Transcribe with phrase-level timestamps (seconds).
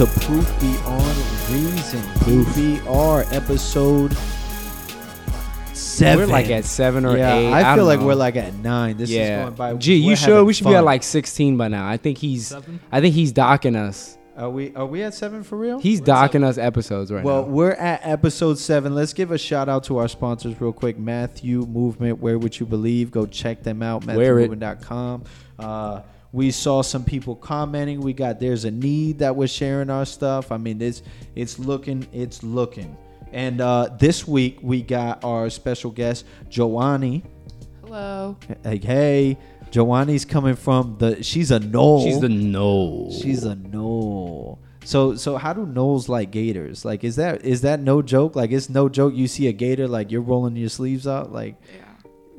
[0.00, 1.16] Welcome to Proof Beyond
[1.50, 2.02] Reason.
[2.20, 4.16] Proof BR episode
[5.74, 6.26] seven.
[6.26, 7.52] We're like at seven or yeah, eight.
[7.52, 8.06] I feel like know.
[8.06, 8.96] we're like at nine.
[8.96, 9.40] This yeah.
[9.40, 9.74] is going by.
[9.74, 11.86] Gee, you sure we should be at like sixteen by now?
[11.86, 12.46] I think he's.
[12.46, 12.80] Seven?
[12.90, 14.16] I think he's docking us.
[14.38, 14.74] Are we?
[14.74, 15.78] Are we at seven for real?
[15.80, 17.42] He's We're docking us episodes right Well, now.
[17.42, 18.94] Well, we're at episode seven.
[18.94, 20.98] Let's give a shout out to our sponsors real quick.
[20.98, 23.10] Matthew Movement, Where Would You Believe?
[23.10, 24.06] Go check them out.
[24.06, 24.50] Wear it.
[24.50, 25.24] MatthewMovement.com.
[25.58, 26.00] Uh,
[26.32, 28.00] we saw some people commenting.
[28.00, 30.52] We got there's a need that was sharing our stuff.
[30.52, 31.02] I mean, it's
[31.34, 32.96] it's looking, it's looking.
[33.32, 37.22] And uh, this week we got our special guest, Joanny.
[37.84, 38.36] Hello.
[38.64, 39.38] Like, hey,
[39.70, 41.22] Joanny's coming from the.
[41.22, 42.04] She's a Nole.
[42.04, 43.10] She's the no.
[43.10, 44.58] She's a Nole.
[44.84, 46.84] So so how do Noles like gators?
[46.84, 48.34] Like is that is that no joke?
[48.34, 49.14] Like it's no joke.
[49.14, 51.32] You see a gator, like you're rolling your sleeves out.
[51.32, 51.56] Like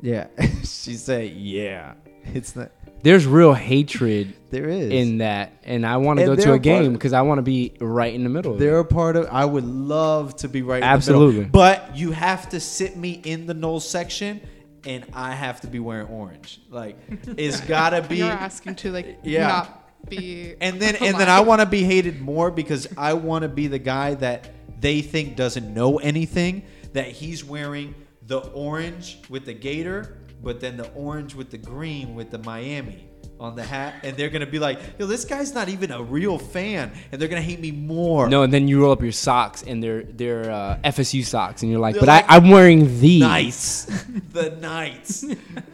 [0.02, 0.26] Yeah.
[0.38, 1.94] yeah, she said yeah.
[2.24, 2.72] It's not.
[3.02, 4.90] There's real hatred There is.
[4.90, 7.42] in that, and I want to go to a a game because I want to
[7.42, 8.52] be right in the middle.
[8.54, 8.64] of it.
[8.64, 9.26] They're a part of.
[9.30, 10.76] I would love to be right.
[10.76, 11.44] In the Absolutely.
[11.44, 14.40] but you have to sit me in the Nole section,
[14.84, 16.60] and I have to be wearing orange.
[16.70, 16.96] Like
[17.36, 18.16] it's gotta be.
[18.18, 19.48] You're asking to like Yeah.
[19.48, 20.54] not be.
[20.60, 23.66] and then and then I want to be hated more because I want to be
[23.66, 26.62] the guy that they think doesn't know anything.
[26.92, 27.94] That he's wearing
[28.26, 33.08] the orange with the gator, but then the orange with the green with the Miami
[33.42, 36.38] on the hat, and they're gonna be like, "Yo, this guy's not even a real
[36.38, 38.28] fan," and they're gonna hate me more.
[38.28, 41.70] no, and then you roll up your socks, and they're they're uh, FSU socks, and
[41.70, 43.20] you're like, They're but like, I, I'm wearing these.
[43.20, 43.84] Knights,
[44.30, 45.24] the Knights.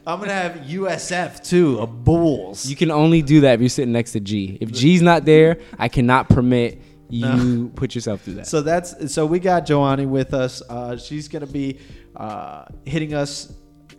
[0.06, 2.66] I'm gonna have USF too, a Bulls.
[2.66, 4.56] You can only do that if you're sitting next to G.
[4.60, 6.80] If G's not there, I cannot permit
[7.10, 8.46] you put yourself through that.
[8.46, 10.62] So that's so we got Joanny with us.
[10.68, 11.80] Uh, she's gonna be
[12.16, 13.52] uh, hitting us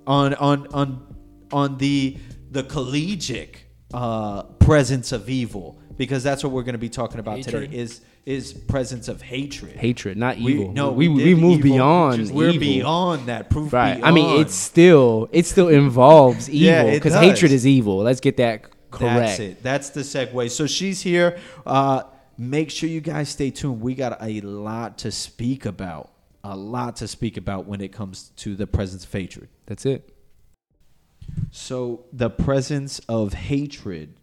[0.09, 1.15] on on on
[1.53, 2.17] on the
[2.51, 3.57] the collegiate
[3.93, 7.71] uh, presence of evil because that's what we're gonna be talking about Hatred.
[7.71, 7.77] today.
[7.77, 9.75] Is is presence of hatred.
[9.77, 10.71] Hatred, not We, evil.
[10.73, 12.19] no, we we, did move evil, beyond.
[12.21, 12.59] which We're evil.
[12.59, 13.49] beyond that.
[13.49, 13.73] Proof.
[13.73, 13.99] Right.
[14.03, 17.21] I mean, it's still it still involves evil it because does.
[17.23, 17.97] hatred is evil.
[17.99, 19.15] Let's get that correct.
[19.15, 19.63] That's it.
[19.63, 20.51] That's the segue.
[20.51, 21.39] So she's here.
[21.65, 22.03] Uh,
[22.37, 23.81] make sure you guys stay tuned.
[23.81, 26.11] We got a lot to speak about.
[26.43, 29.49] A lot to speak about when it comes to the presence of hatred.
[29.65, 30.13] That's it.
[31.51, 34.15] So the presence of hatred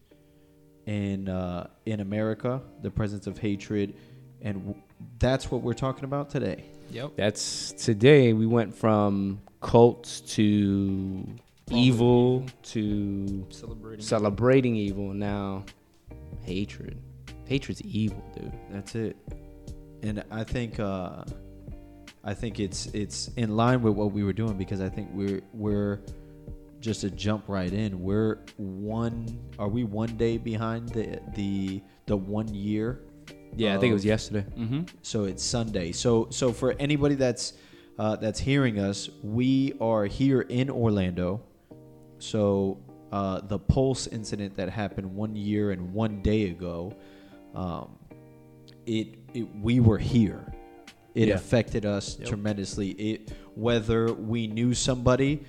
[0.87, 3.94] in uh, in America, the presence of hatred,
[4.41, 4.82] and w-
[5.19, 6.65] that's what we're talking about today.
[6.91, 7.12] Yep.
[7.16, 8.32] That's today.
[8.32, 11.26] We went from cults to
[11.71, 14.05] evil to Celebrating.
[14.05, 15.12] celebrating evil.
[15.12, 15.65] Now,
[16.43, 16.97] hatred.
[17.44, 18.53] Hatred's evil, dude.
[18.71, 19.16] That's it.
[20.03, 21.25] And I think uh,
[22.26, 25.42] I think it's it's in line with what we were doing because I think we're
[25.53, 26.00] we're
[26.81, 28.03] just to jump right in.
[28.03, 29.38] We're one.
[29.60, 33.00] Are we one day behind the the the one year?
[33.54, 34.44] Yeah, I think it was yesterday.
[34.59, 34.82] Mm-hmm.
[35.03, 35.92] So it's Sunday.
[35.92, 37.53] So so for anybody that's
[37.97, 41.41] uh, that's hearing us, we are here in Orlando.
[42.19, 42.78] So
[43.12, 46.93] uh, the Pulse incident that happened one year and one day ago,
[47.54, 47.97] um,
[48.84, 50.53] it, it we were here.
[51.16, 51.34] It Yeah.
[51.34, 52.28] affected us Yep.
[52.28, 52.91] tremendously.
[52.91, 55.41] It whether we knew somebody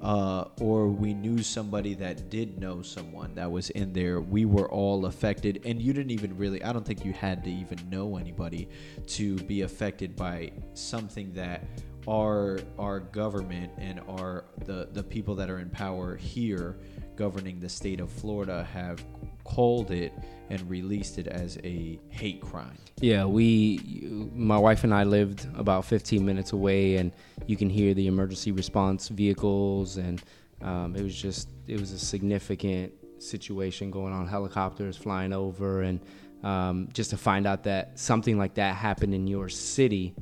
[0.00, 4.70] uh, or we knew somebody that did know someone that was in there, we were
[4.70, 5.62] all affected.
[5.64, 8.68] And you didn't even really, I don't think you had to even know anybody
[9.08, 11.64] to be affected by something that
[12.06, 16.76] our our government and our the the people that are in power here
[17.16, 19.02] governing the state of Florida have
[19.46, 20.12] called it
[20.50, 22.76] and released it as a hate crime.
[23.00, 27.12] Yeah, we, my wife and I lived about 15 minutes away, and
[27.46, 30.22] you can hear the emergency response vehicles, and
[30.62, 34.26] um, it was just, it was a significant situation going on.
[34.26, 36.00] Helicopters flying over, and
[36.42, 40.14] um, just to find out that something like that happened in your city,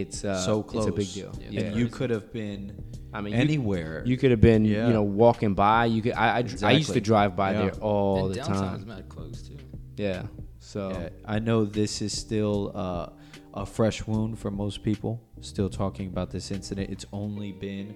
[0.00, 0.86] it's uh, so close.
[0.86, 1.32] It's a big deal.
[1.40, 4.02] Yeah, Yeah, And you could have been I mean, anywhere.
[4.06, 4.86] You could have been, Yeah.
[4.86, 5.86] you know, walking by.
[5.86, 6.12] You could.
[6.14, 7.62] I, I, dr- I used to drive by Yeah.
[7.62, 8.88] there all and the downtown is time.
[8.88, 9.56] mad close too.
[9.96, 10.26] Yeah.
[10.58, 13.08] So Yeah, I know this is still uh,
[13.54, 15.20] a fresh wound for most people.
[15.40, 16.90] Still talking about this incident.
[16.90, 17.94] It's only been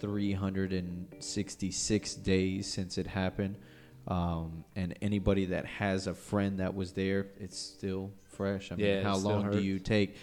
[0.00, 3.56] 366 days since it happened.
[4.06, 8.72] Um, and anybody that has a friend that was there, it's still fresh.
[8.72, 10.16] I mean, Yeah, how still long do you take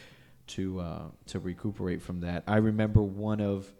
[0.47, 2.44] to uh, to recuperate from that?
[2.47, 3.74] I remember one of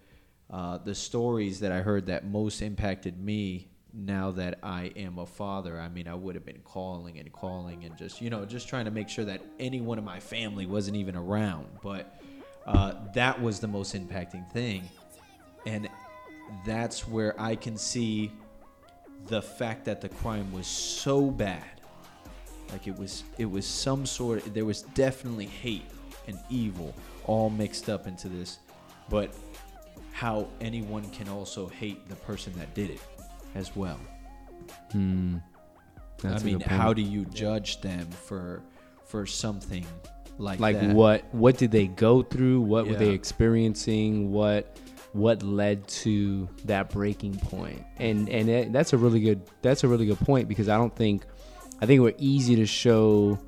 [0.50, 5.26] uh, the stories that I heard that most impacted me now that I am a
[5.26, 5.80] father.
[5.80, 8.86] I mean, I would have been calling and calling and just, you know, just trying
[8.86, 11.68] to make sure that anyone in my family wasn't even around.
[11.82, 12.20] But
[12.66, 14.90] uh, that was the most impacting thing.
[15.66, 15.90] And
[16.66, 18.32] that's where I can see
[19.28, 21.64] the fact that the crime was so bad
[22.72, 25.86] Like it was it was some sort of there was definitely hate
[26.28, 26.94] and evil
[27.26, 28.60] all mixed up into this.
[29.10, 29.34] But
[30.12, 33.02] how anyone can also hate the person that did it
[33.54, 34.00] as well.
[34.92, 35.38] Hmm.
[36.24, 38.62] I mean, how do you judge them for
[39.06, 39.86] for something
[40.38, 40.96] like like that?
[40.96, 44.78] what what did they go through what were they experiencing what
[45.14, 47.78] what led to that breaking point?
[47.78, 50.78] point and and it, that's a really good that's a really good point because i
[50.78, 51.26] don't think
[51.82, 53.40] i think we're easy to show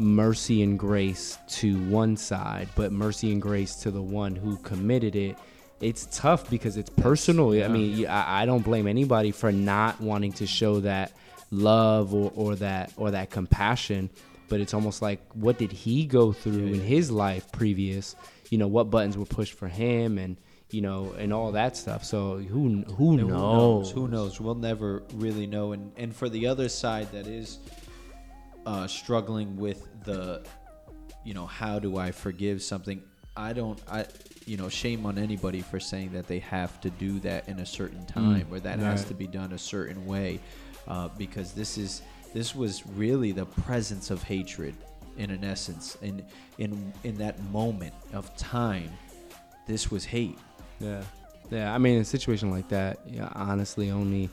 [0.00, 5.14] mercy and grace to one side but mercy and grace to the one who committed
[5.14, 5.36] it.
[5.80, 7.52] It's tough because it's personal.
[7.62, 11.12] I mean I, I don't blame anybody for not wanting to show that
[11.50, 14.08] love or, or that or that compassion
[14.48, 16.80] but it's almost like what did he go through Yeah, in yeah.
[16.82, 18.16] his life previous?
[18.50, 20.36] You know what buttons were pushed for him and
[20.70, 22.04] you know and all that stuff.
[22.04, 23.90] So who who And knows?
[23.92, 24.40] Who knows?
[24.40, 25.72] We'll never really know.
[25.72, 27.58] And and for the other side that is
[28.66, 30.44] uh, struggling with the,
[31.24, 33.02] you know, how do I forgive something?
[33.36, 33.80] I don't.
[33.90, 34.06] I
[34.46, 37.66] you know, shame on anybody for saying that they have to do that in a
[37.66, 40.40] certain time or that has to be done a certain way,
[40.88, 42.02] uh, because this is
[42.32, 44.74] this was really the presence of hatred
[45.18, 46.24] in an essence in
[46.58, 48.90] in in that moment of time.
[49.66, 50.38] This was hate.
[50.80, 51.02] Yeah,
[51.50, 51.74] yeah.
[51.74, 54.30] I mean, in a situation like that, yeah, honestly, only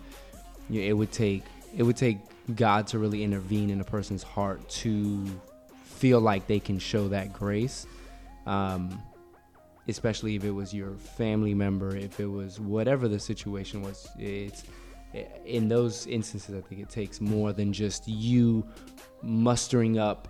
[0.69, 1.44] yeah, it would take
[1.75, 2.18] it would take
[2.56, 5.26] God to really intervene in a person's heart to
[5.84, 7.86] feel like they can show that grace.
[8.46, 9.02] Um,
[9.88, 14.08] especially if it was your family member, if it was whatever the situation was.
[14.18, 14.64] It's
[15.46, 18.68] in those instances, I think it takes more than just you
[19.22, 20.28] mustering up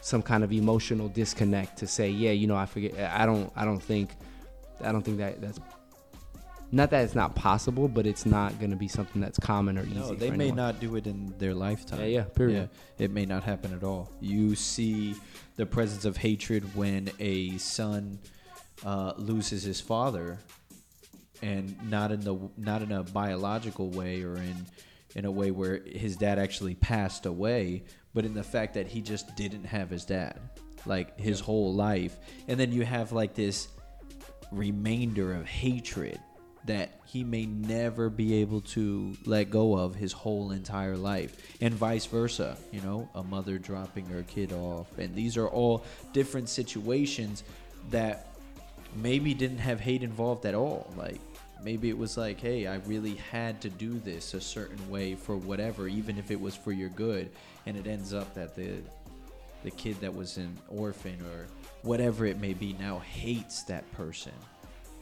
[0.00, 2.94] some kind of emotional disconnect to say, yeah, you know, I forget.
[3.12, 3.52] I don't.
[3.54, 4.10] I don't think.
[4.82, 5.60] I don't think that that's
[6.72, 9.82] not that it's not possible, but it's not going to be something that's common or
[9.82, 9.94] easy.
[9.94, 10.56] No, they may anyone.
[10.56, 12.00] not do it in their lifetime.
[12.00, 12.70] Yeah, yeah, period.
[12.98, 14.10] Yeah, it may not happen at all.
[14.20, 15.16] You see
[15.56, 18.20] the presence of hatred when a son
[18.84, 20.38] uh, loses his father,
[21.42, 24.66] and not in the not in a biological way or in
[25.16, 27.82] in a way where his dad actually passed away,
[28.14, 30.38] but in the fact that he just didn't have his dad,
[30.86, 33.66] like his whole life, and then you have like this
[34.52, 36.20] remainder of hatred
[36.64, 41.72] that he may never be able to let go of his whole entire life and
[41.74, 44.98] vice versa you know a mother dropping her kid off.
[44.98, 47.44] And these are all different situations
[47.90, 48.34] that
[48.96, 50.92] maybe didn't have hate involved at all.
[50.96, 51.20] Like
[51.62, 55.36] maybe it was like hey i really had to do this a certain way for
[55.36, 57.30] whatever even if it was for your good.
[57.66, 58.78] And it ends up that the
[59.62, 61.46] the kid that was an orphan or
[61.82, 64.32] whatever it may be now hates that person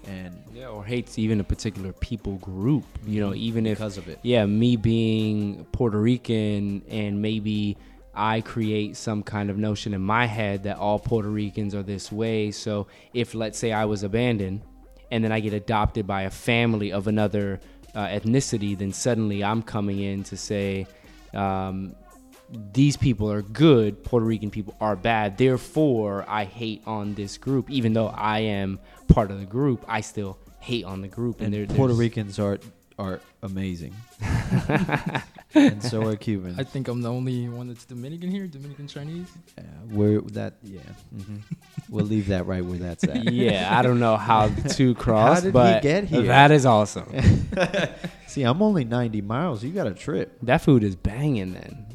[0.06, 2.84] and Yeah, or hates even a particular people group.
[3.06, 7.76] You know, even if because of it yeah, me being Puerto Rican and maybe
[8.14, 12.10] I create some kind of notion in my head that all Puerto Ricans are this
[12.10, 12.50] way.
[12.50, 14.62] So if let's say I was abandoned
[15.10, 17.60] and then I get adopted by a family of another
[17.94, 20.86] uh, ethnicity, then suddenly I'm coming in to say.
[21.34, 21.94] Um,
[22.72, 25.36] these people are good, Puerto Rican people are bad.
[25.38, 27.70] Therefore, I hate on this group.
[27.70, 28.78] Even though I am
[29.08, 31.40] part of the group, I still hate on the group.
[31.40, 32.58] and there- Puerto there's- Ricans are
[32.98, 33.94] are amazing,
[35.54, 36.58] and so are Cubans.
[36.58, 39.28] I think I'm the only one that's Dominican here, Dominican Chinese.
[39.56, 40.54] Yeah, we're that.
[40.64, 40.80] Yeah,
[41.14, 41.42] mhm.
[41.88, 43.32] we'll leave that right where that's at.
[43.32, 46.22] yeah, I don't know how the two crossed, did he but get here?
[46.22, 47.08] that is awesome.
[48.26, 49.62] See, I'm only 90 miles.
[49.62, 50.36] You got a trip.
[50.42, 51.52] that food is banging.
[51.54, 51.86] Then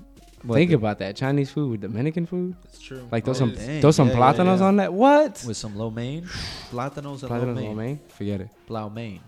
[0.43, 2.55] What think the- about that Chinese food with Dominican food.
[2.65, 3.07] It's true.
[3.11, 3.81] Like those Oh, some dang.
[3.81, 4.65] those some Yeah, yeah, plátanos yeah.
[4.65, 4.93] on that.
[4.93, 5.43] What?
[5.47, 6.23] with some lo mein,
[6.69, 7.99] plátanos and Plátanos lo lo mein, mein?
[8.09, 8.49] Forget it.
[8.67, 9.19] plow mein.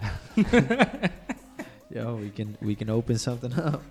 [1.94, 3.82] Yo, we can we can open something up.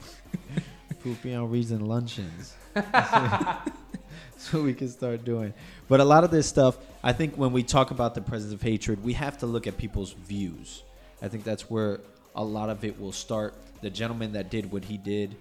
[1.04, 2.56] Pupion reason luncheons.
[4.38, 5.54] so we can start doing.
[5.88, 8.62] But a lot of this stuff, I think when we talk about the presence of
[8.62, 10.84] hatred, we have to look at people's views.
[11.22, 12.00] I think that's where
[12.36, 13.54] a lot of it will start.
[13.82, 15.36] The gentleman that did what he did,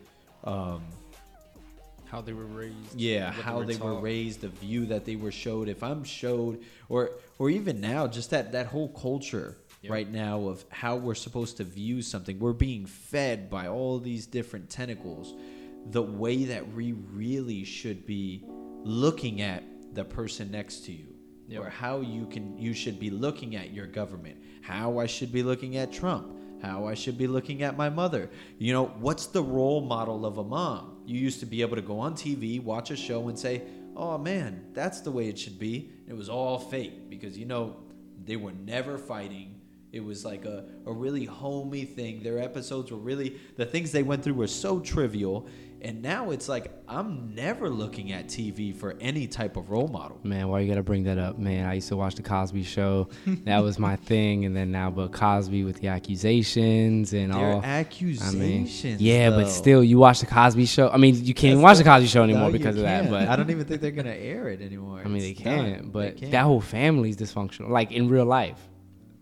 [0.44, 0.82] um,
[2.10, 2.94] How they were raised.
[2.96, 4.02] yeah, how they were taught.
[4.02, 5.68] raised, the view that they were showed.
[5.68, 9.92] If I'm showed, or or even now, just that that whole culture Yep.
[9.92, 12.40] right now of how we're supposed to view something.
[12.40, 15.34] We're being fed by all these different tentacles.
[15.92, 18.42] The way that we really should be
[18.82, 19.62] looking at
[19.94, 21.06] the person next to you,
[21.48, 21.60] Yep.
[21.62, 25.44] or how you can you should be looking at your government, how I should be
[25.44, 26.26] looking at Trump,
[26.60, 28.30] how I should be looking at my mother.
[28.58, 30.96] You know, what's the role model of a mom?
[31.08, 33.62] You used to be able to go on TV, watch a show, and say,
[33.96, 37.76] "Oh man, that's the way it should be." It was all fake because you know
[38.26, 39.58] they were never fighting.
[39.90, 42.22] It was like a, a really homey thing.
[42.22, 45.48] Their episodes were really the things they went through were so trivial,
[45.80, 50.18] And now it's like I'm never looking at TV for any type of role model.
[50.24, 51.66] Man, why you gotta bring that up, man?
[51.66, 53.08] I used to watch the Cosby Show.
[53.44, 57.62] that was my thing, and then now, but Cosby with the accusations and They're all.
[57.62, 59.00] accusations.
[59.00, 60.88] yeah, but still, you watch the Cosby Show.
[60.88, 63.08] I mean, you can't That's watch the- the Cosby Show anymore No, because of that.
[63.08, 65.00] But I don't even think they're gonna air it anymore.
[65.04, 65.82] I mean, they can't.
[65.84, 66.32] They But can't.
[66.32, 68.58] that whole family's dysfunctional, like in real life.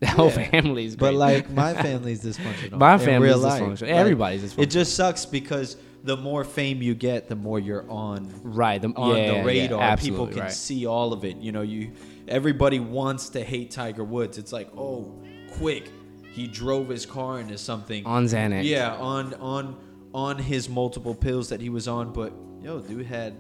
[0.01, 0.51] That whole Yeah.
[0.51, 0.95] family's.
[0.95, 2.79] But like my family's dysfunctional.
[2.79, 3.63] My family's real life.
[3.63, 3.81] dysfunctional.
[3.83, 4.63] Like, Everybody's dysfunctional.
[4.63, 8.89] It just sucks because the more fame you get, the more you're on right the,
[8.89, 9.97] on yeah, the yeah, radar.
[9.97, 10.53] People can right.
[10.53, 11.37] see all of it.
[11.39, 11.93] You know, you
[12.29, 14.39] everybody wants to hate Tiger Woods.
[14.39, 15.13] It's like, oh,
[15.53, 15.91] quick,
[16.33, 18.05] he drove his car into something.
[18.07, 18.65] on Xanax.
[18.65, 19.77] Yeah, on on
[20.15, 23.35] on his multiple pills that he was on, but yo, dude had,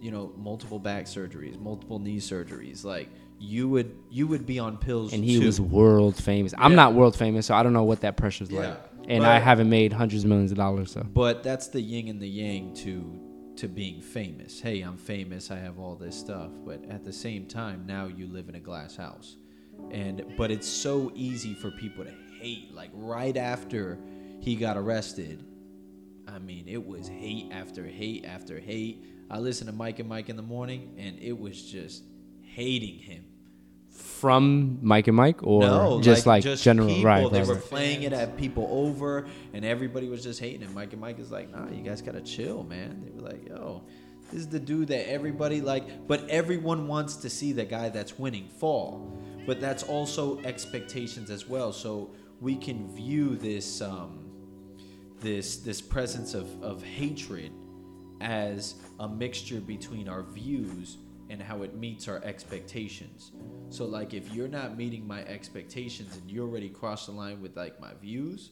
[0.00, 2.84] you know, multiple back surgeries, multiple knee surgeries.
[2.84, 3.08] Like
[3.38, 5.46] you would you would be on pills, and he too.
[5.46, 6.54] was world famous.
[6.58, 6.76] I'm Yeah.
[6.76, 8.91] not world famous, so I don't know what that pressure's like.
[9.12, 12.20] And I haven't made hundreds of millions of dollars, so But that's the yin and
[12.20, 13.18] the yang to
[13.56, 14.60] to being famous.
[14.60, 15.50] Hey, I'm famous.
[15.50, 18.60] I have all this stuff, but at the same time, now you live in a
[18.60, 19.36] glass house.
[19.90, 23.98] And but it's so easy for people to hate like right after
[24.40, 25.44] he got arrested.
[26.26, 29.04] I mean, it was hate after hate after hate.
[29.30, 32.04] I listened to Mike and Mike in the morning and it was just
[32.42, 33.24] hating him.
[33.92, 37.30] From Mike and Mike, or no, just like, just general, people, right?
[37.30, 40.72] They right, were playing it at people over, and everybody was just hating it.
[40.72, 43.02] Mike and Mike is like, nah, you guys gotta chill, man.
[43.04, 43.82] They were like, yo,
[44.30, 48.18] this is the dude that everybody like, but everyone wants to see the guy that's
[48.18, 49.18] winning fall.
[49.46, 51.72] But that's also expectations as well.
[51.72, 54.30] So we can view this um,
[55.20, 57.52] this this presence of, of hatred
[58.20, 60.98] as a mixture between our views
[61.32, 63.32] and how it meets our expectations.
[63.70, 67.56] So like if you're not meeting my expectations and you already crossed the line with
[67.56, 68.50] like my views,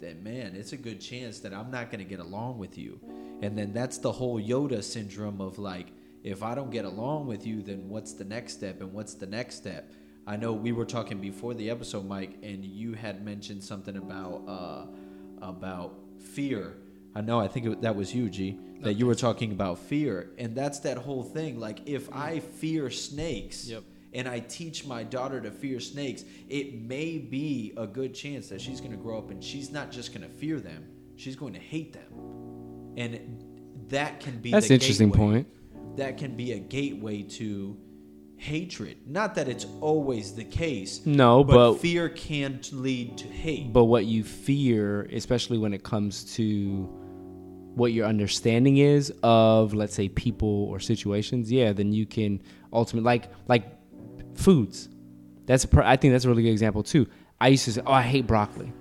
[0.00, 3.00] then man, it's a good chance that I'm not going to get along with you.
[3.40, 5.92] And then that's the whole Yoda syndrome of like
[6.24, 9.26] if I don't get along with you, then what's the next step and what's the
[9.26, 9.92] next step?
[10.26, 14.42] I know we were talking before the episode, Mike, and you had mentioned something about
[14.46, 14.86] uh,
[15.40, 16.76] about fear.
[17.18, 17.40] I know.
[17.40, 18.56] I think it, that was you, G.
[18.82, 21.58] That you were talking about fear, and that's that whole thing.
[21.58, 22.18] Like, if mm-hmm.
[22.18, 23.82] I fear snakes, Yep.
[24.14, 28.60] and I teach my daughter to fear snakes, it may be a good chance that
[28.60, 30.84] she's going to grow up and she's not just going to fear them;
[31.16, 33.44] she's going to hate them, and
[33.88, 35.26] that can be That's the an interesting gateway.
[35.26, 35.96] point.
[35.96, 37.76] That can be a gateway to
[38.36, 38.98] hatred.
[39.06, 41.04] Not that it's always the case.
[41.04, 43.72] No, but, but fear can lead to hate.
[43.72, 46.88] but what you fear, especially when it comes to
[47.78, 52.42] what your understanding is of, let's say, people or situations, yeah, then you can
[52.72, 53.64] ultimately like like
[54.34, 54.88] foods.
[55.46, 57.06] That's a, pr- I think that's a really good example too.
[57.40, 58.72] I used to say, "Oh, I hate broccoli,"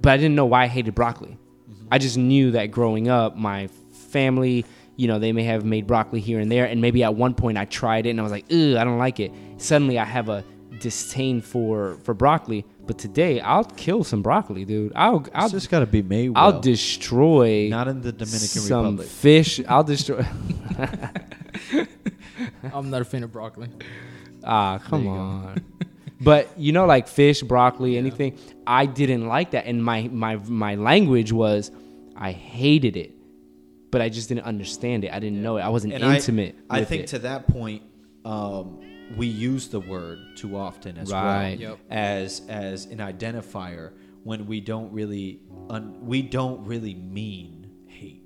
[0.00, 1.36] but I didn't know why I hated broccoli.
[1.70, 1.88] Mm-hmm.
[1.90, 3.68] I just knew that growing up, my
[4.10, 4.64] family,
[4.96, 7.58] you know, they may have made broccoli here and there, and maybe at one point
[7.58, 10.28] I tried it and I was like, "Ugh, I don't like it." Suddenly, I have
[10.28, 10.44] a
[10.88, 12.60] disdain for for broccoli.
[12.86, 14.92] But today, I'll kill some broccoli, dude.
[14.94, 16.32] I'll I'll it's just got to be made.
[16.36, 19.08] I'll destroy Not in the Dominican some Republic.
[19.08, 19.52] fish.
[19.66, 20.22] I'll destroy.
[22.74, 23.68] I'm not a fan of broccoli.
[24.44, 25.22] Ah, come There you go.
[25.22, 25.64] on.
[26.20, 28.38] but you know, like fish, broccoli, anything.
[28.66, 31.70] I didn't like that, and my my my language was,
[32.16, 33.12] I hated it,
[33.90, 35.12] but I just didn't understand it.
[35.12, 35.62] I didn't know it.
[35.62, 36.56] I wasn't And intimate.
[36.68, 37.08] I, with think it.
[37.08, 37.82] to that point,
[38.24, 38.80] um,
[39.16, 41.58] we use the word too often as Right.
[41.58, 41.78] well Yep.
[41.90, 43.92] as as an identifier
[44.22, 48.22] when we don't really un, we don't really mean hate.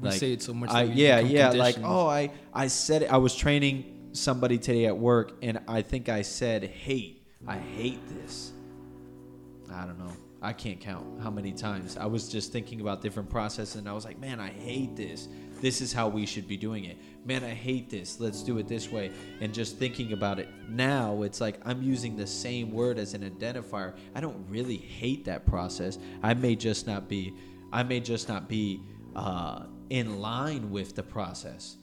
[0.00, 1.50] We say it so much I, we yeah, yeah.
[1.50, 3.12] Like, oh, I I said it.
[3.12, 7.26] I was training somebody today at work, and I think I said hate.
[7.46, 8.52] I hate this.
[9.72, 10.12] I don't know.
[10.42, 11.96] I can't count how many times.
[11.96, 15.26] I was just thinking about different processes and I was like, man, I hate this.
[15.62, 16.98] This is how we should be doing it.
[17.26, 18.20] Man, I hate this.
[18.20, 19.10] Let's do it this way.
[19.40, 23.22] And just thinking about it now, it's like I'm using the same word as an
[23.28, 23.94] identifier.
[24.14, 25.98] I don't really hate that process.
[26.22, 27.32] I may just not be
[27.72, 28.82] I may just not be
[29.16, 31.76] uh, in line with the process.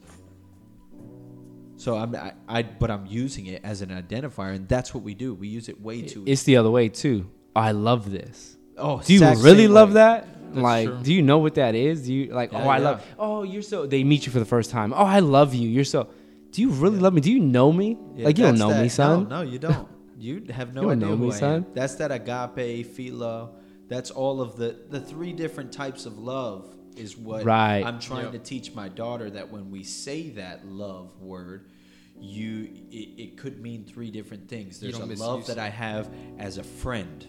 [1.75, 5.15] So I'm I, I but I'm using it as an identifier and that's what we
[5.15, 5.33] do.
[5.33, 7.29] We use it way too it's the other way too.
[7.55, 8.57] I love this.
[8.77, 9.93] Oh, Do you really love way.
[9.95, 10.27] that?
[10.53, 10.99] That's like, true.
[11.03, 12.05] do you know what that is?
[12.05, 12.51] Do you like?
[12.51, 12.83] Yeah, oh, I yeah.
[12.83, 13.05] love.
[13.17, 13.85] Oh, you're so.
[13.85, 14.93] They meet you for the first time.
[14.93, 15.67] Oh, I love you.
[15.69, 16.09] You're so.
[16.51, 17.21] Do you really love me?
[17.21, 17.97] Do you know me?
[18.15, 19.29] Yeah, like you don't know that- me, son.
[19.29, 19.87] No, no, you don't.
[20.17, 21.39] You have no You idea know who me, I am.
[21.39, 21.65] son.
[21.73, 23.55] That's that agape, philo.
[23.87, 26.67] That's all of the the three different types of love
[26.97, 27.83] is what Right.
[27.85, 28.33] I'm trying Yep.
[28.33, 31.67] to teach my daughter that when we say that love word,
[32.19, 34.79] you it, it could mean three different things.
[34.79, 35.57] There's a love that.
[35.57, 37.25] I have as a friend,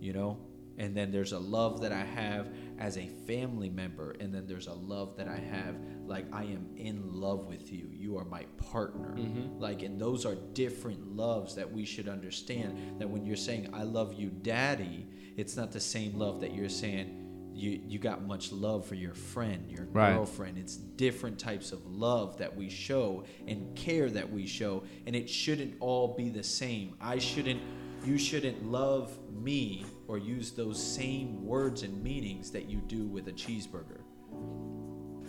[0.00, 0.38] you know,
[0.78, 4.14] and then there's a love that I have as a family member.
[4.20, 7.88] And then there's a love that i have like i am in love with you.
[7.92, 9.14] You are my partner.
[9.16, 9.58] Mm-hmm.
[9.60, 12.98] like and those are different loves that we should understand.
[13.00, 15.06] That when you're saying i love you daddy
[15.36, 17.22] it's not the same love that you're saying
[17.54, 20.12] you you got much love for your friend your Right.
[20.14, 20.58] girlfriend.
[20.58, 24.82] It's different types of love that we show and care that we show.
[25.06, 26.94] And it shouldn't all be the same.
[27.00, 27.60] I shouldn't
[28.04, 33.28] you shouldn't love me or use those same words and meanings that you do with
[33.28, 34.00] a cheeseburger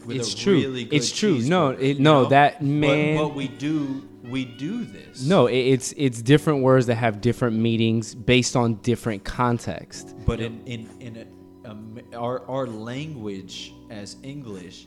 [0.06, 0.54] With It's a true.
[0.56, 1.40] really good It's true.
[1.40, 2.30] No, it- no, know?
[2.30, 6.86] that But- man- but, we do we do this No, it, it's it's different words
[6.88, 10.16] that have different meanings based on different context.
[10.26, 11.18] But in in in
[11.66, 14.86] a, um, our our language as English,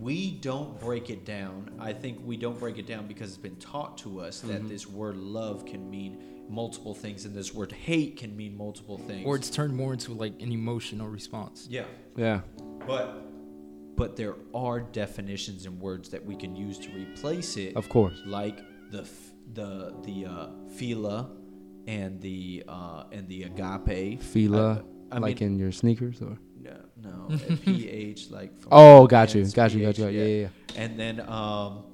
[0.00, 1.70] we don't break it down.
[1.78, 4.48] I think we don't break it down because it's been taught to us Mm-hmm.
[4.52, 6.16] that this word love can mean
[6.48, 9.24] multiple things, and this word hate can mean multiple things.
[9.26, 11.66] Or it's turned more into like an emotional response.
[11.70, 11.84] yeah,
[12.16, 12.40] Yeah.
[12.86, 13.22] but
[13.94, 17.76] but there are definitions and words that we can use to replace it.
[17.76, 18.20] Of course.
[18.26, 18.58] like
[18.90, 19.06] the
[19.54, 20.46] the the uh,
[20.76, 21.30] phila
[21.86, 24.22] and the uh, and the agape.
[24.22, 24.82] Fila, Uh,
[25.12, 28.52] I like mean, in your sneakers, or no, no, ph like.
[28.70, 30.06] oh, got you, Japan's got you, got you.
[30.08, 30.82] Yeah, yeah, yeah.
[30.82, 31.84] And then um,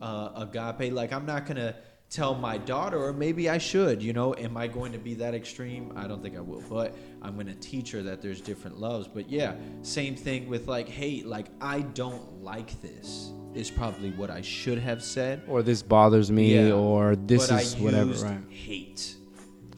[0.00, 1.74] uh, agape, like I'm not gonna
[2.10, 4.02] tell my daughter, or maybe I should.
[4.02, 5.92] You know, am I going to be that extreme?
[5.96, 9.08] I don't think I will, but I'm gonna teach her that there's different loves.
[9.08, 13.32] But yeah, same thing with like, hey, like I don't like this.
[13.54, 15.42] Is probably what I should have said.
[15.48, 18.40] Or this bothers me, Yeah, or this is whatever, right?
[18.50, 19.16] Hate.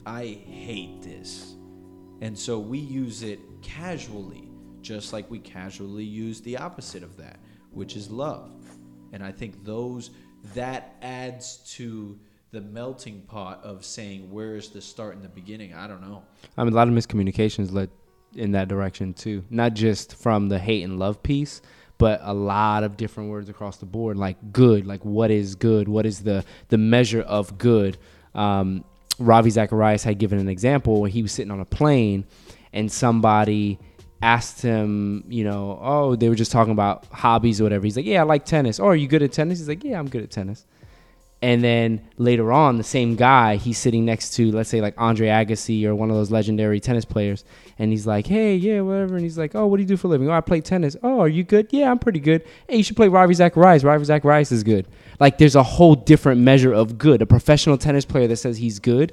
[0.05, 1.55] I hate this.
[2.19, 4.49] And so we use it casually,
[4.81, 7.39] just like we casually use the opposite of that,
[7.71, 8.51] which is love.
[9.13, 10.11] And I think those
[10.53, 12.17] that adds to
[12.51, 15.73] the melting pot of saying where's the start and the beginning.
[15.73, 16.23] I don't know.
[16.57, 17.89] I mean, a lot of miscommunications led
[18.35, 19.43] in that direction too.
[19.49, 21.61] Not just from the hate and love piece,
[21.97, 25.87] but a lot of different words across the board, like good, like what is good,
[25.87, 27.97] what is the the measure of good.
[28.33, 28.83] Um,
[29.19, 32.25] Ravi Zacharias had given an example where he was sitting on a plane,
[32.73, 33.79] and somebody
[34.21, 37.85] asked him, you know, oh, they were just talking about hobbies or whatever.
[37.85, 38.79] He's like, yeah, I like tennis.
[38.79, 39.59] Oh, are you good at tennis?
[39.59, 40.65] He's like, yeah, I'm good at tennis.
[41.43, 45.27] And then later on, the same guy, he's sitting next to, let's say, like Andre
[45.27, 47.43] Agassi or one of those legendary tennis players.
[47.79, 49.15] And he's like, hey, yeah, whatever.
[49.15, 50.29] And he's like, oh, what do you do for a living?
[50.29, 50.95] Oh, I play tennis.
[51.01, 51.67] Oh, are you good?
[51.71, 52.45] Yeah, I'm pretty good.
[52.69, 53.83] Hey, you should play Ravi Zacharias.
[53.83, 54.85] Ravi Zacharias is good.
[55.19, 57.23] Like, there's a whole different measure of good.
[57.23, 59.11] A professional tennis player that says he's good,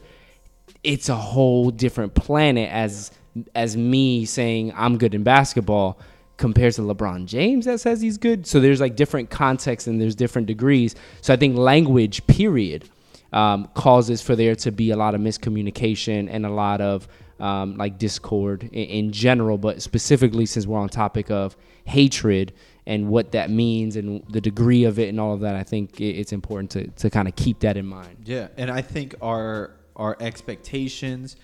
[0.84, 3.10] it's a whole different planet as
[3.54, 5.98] as me saying I'm good in basketball
[6.36, 8.46] compared to LeBron James that says he's good.
[8.46, 10.94] So there's like different contexts and there's different degrees.
[11.20, 12.88] So I think language, period,
[13.32, 17.08] um, causes for there to be a lot of miscommunication and a lot of
[17.40, 22.52] um, like discord in, in general, but specifically since we're on topic of hatred
[22.86, 26.00] and what that means and the degree of it and all of that, I think
[26.00, 28.16] it, it's important to, to kind of keep that in mind.
[28.24, 31.36] Yeah, and I think our our expectations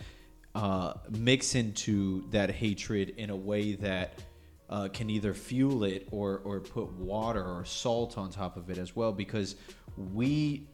[0.55, 4.21] uh, mix into that hatred in a way that
[4.71, 8.79] uh, can either fuel it or or put water or salt on top of it
[8.79, 9.57] as well, because
[10.13, 10.67] we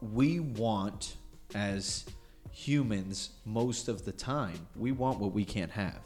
[0.00, 1.16] we want
[1.54, 2.04] as
[2.50, 6.00] humans most of the time we want what we can't have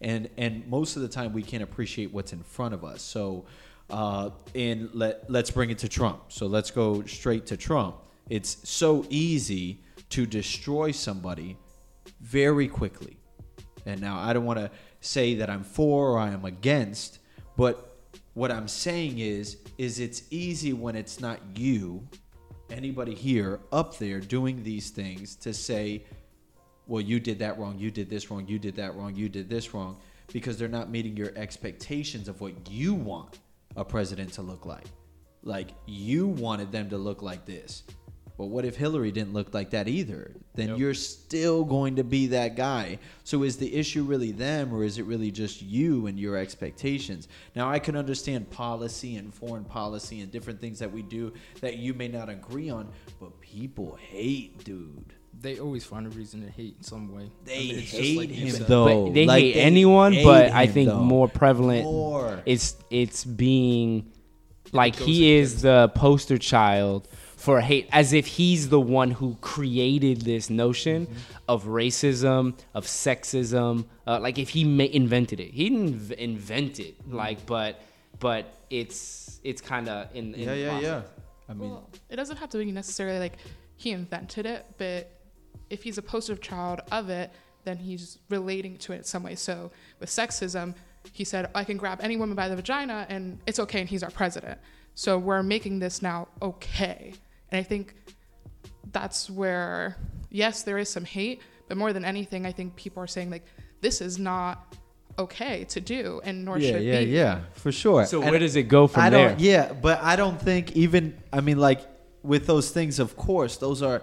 [0.00, 3.02] and and most of the time we can't appreciate what's in front of us.
[3.02, 3.44] So,
[3.90, 6.24] uh, in let let's bring it to Trump.
[6.28, 7.96] So let's go straight to Trump.
[8.28, 11.56] It's so easy to destroy somebody
[12.20, 13.16] very quickly.
[13.86, 17.18] And now I don't want to say that I'm for or I am against,
[17.56, 17.96] but
[18.34, 22.06] what I'm saying is is it's easy when it's not you,
[22.70, 26.04] anybody here up there doing these things to say
[26.90, 29.48] well, you did that wrong, you did this wrong, you did that wrong, you did
[29.48, 29.96] this wrong,
[30.32, 33.38] because they're not meeting your expectations of what you want
[33.76, 34.86] a president to look like.
[35.44, 37.84] Like, you wanted them to look like this.
[38.40, 40.30] But what if Hillary didn't look like that either?
[40.54, 40.78] Then Yep.
[40.78, 42.98] you're still going to be that guy.
[43.22, 47.28] So is the issue really them or is it really just you and your expectations?
[47.54, 51.76] Now I can understand policy and foreign policy and different things that we do that
[51.76, 52.88] you may not agree on,
[53.20, 55.12] but people hate, dude.
[55.38, 57.30] They always find a reason to hate in some way.
[57.44, 59.04] They I mean, it's just hate like you him though.
[59.08, 61.00] But they Like, hate they anyone, hate but I think though.
[61.00, 61.84] more prevalent.
[61.84, 62.40] More.
[62.46, 64.10] It's it's being
[64.72, 67.06] like goes he is the poster child
[67.44, 71.52] for hate, as if he's the one who created this notion Mm-hmm.
[71.54, 72.42] of racism,
[72.78, 73.86] of sexism.
[74.06, 76.94] Uh, like if he ma- invented it, he didn't inv- invent it.
[77.02, 77.16] Mm-hmm.
[77.22, 77.72] Like, but
[78.26, 80.84] but it's it's kind of in, in yeah, yeah, process.
[80.84, 81.02] yeah.
[81.48, 83.36] I mean, well, it doesn't have to be necessarily like
[83.76, 85.10] he invented it, but
[85.70, 87.30] if he's a poster child of it,
[87.64, 89.34] then he's relating to it in some way.
[89.34, 90.74] So with sexism,
[91.12, 94.02] he said, I can grab any woman by the vagina and it's okay and he's
[94.02, 94.58] our president.
[94.94, 97.14] So we're making this now okay.
[97.50, 97.94] And I think
[98.92, 99.96] that's where,
[100.30, 103.44] yes, there is some hate, but more than anything, I think people are saying, like,
[103.80, 104.74] this is not
[105.18, 107.06] okay to do and nor yeah, should yeah, be.
[107.06, 108.06] yeah, yeah, for sure.
[108.06, 109.28] So And where does it go from I there?
[109.30, 109.40] don't.
[109.40, 111.16] Yeah, but I don't think even.
[111.32, 111.80] I mean, like
[112.22, 114.02] with those things, of course, those are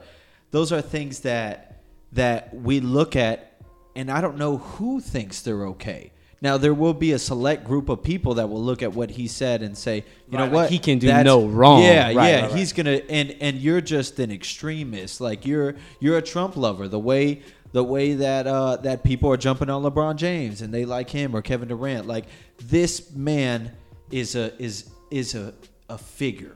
[0.52, 1.82] those are things that
[2.14, 3.62] that we look at,
[3.96, 6.12] and I don't know who thinks they're okay.
[6.42, 9.28] Now there will be a select group of people that will look at what he
[9.28, 9.98] said and say,
[10.30, 11.82] you Right, know like what, he can do That's- no wrong.
[11.82, 12.56] Yeah, Right, yeah, right.
[12.56, 15.20] he's gonna and and you're just an extremist.
[15.20, 16.88] Like you're you're a Trump lover.
[16.88, 17.42] The way
[17.74, 21.36] the way that uh, that people are jumping on LeBron James and they like him
[21.36, 22.06] or Kevin Durant.
[22.08, 22.26] Like
[22.60, 23.72] this man
[24.12, 25.54] is a is is a
[25.90, 26.56] a figure.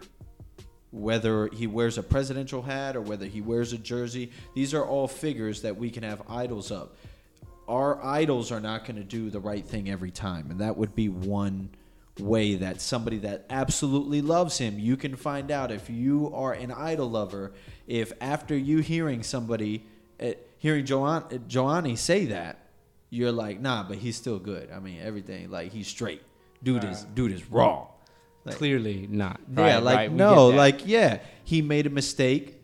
[0.91, 5.07] Whether he wears a presidential hat or whether he wears a jersey, these are all
[5.07, 6.89] figures that we can have idols of.
[7.71, 10.93] Our idols are not going to do the right thing every time, and that would
[10.93, 11.69] be one
[12.19, 16.71] way that somebody that absolutely loves him, you can find out if you are an
[16.71, 17.53] idol lover,
[17.87, 19.85] if after you hearing somebody,
[20.21, 22.59] uh, hearing Joan, uh, say that,
[23.09, 24.69] you're like, nah, but he's still good.
[24.71, 26.21] I mean, everything like he's straight.
[26.63, 27.87] Dude is dude is wrong.
[28.43, 29.39] Like- Clearly not.
[29.55, 32.60] yeah, Right, like right, no, like yeah, he made a mistake,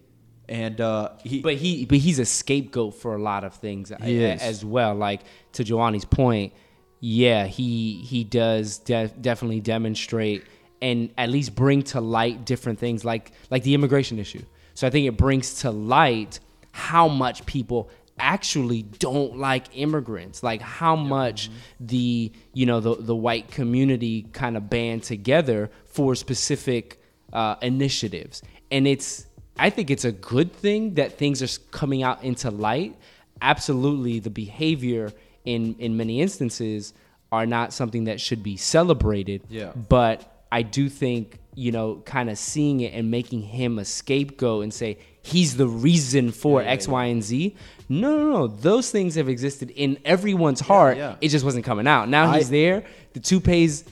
[0.50, 1.42] and uh, he.
[1.42, 4.96] But he, but he's a scapegoat for a lot of things He a- as well.
[4.96, 5.22] Like
[5.54, 6.54] to Giovanni's point,
[7.00, 10.44] yeah, he he does de- definitely demonstrate
[10.82, 14.44] and at least bring to light different things, like like the immigration issue.
[14.74, 16.40] So I think it brings to light
[16.72, 23.16] how much people actually don't like immigrants like how much the you know the the
[23.16, 27.00] white community kind of band together for specific
[27.32, 29.27] uh, initiatives and it's
[29.60, 32.96] I think it's a good thing that things are coming out into light.
[33.42, 35.12] Absolutely, the behavior
[35.46, 36.94] in in many instances
[37.32, 39.42] are not something that should be celebrated.
[39.50, 39.72] Yeah.
[39.90, 44.62] But I do think you know, kind of seeing it and making him a scapegoat
[44.62, 47.56] and say he's the reason for X, Y, and Z.
[47.90, 48.48] No, no, no.
[48.48, 50.98] Those things have existed in everyone's heart.
[50.98, 51.16] yeah.
[51.20, 52.10] It just wasn't coming out.
[52.10, 52.84] Now I- he's there.
[53.14, 53.86] The toupee's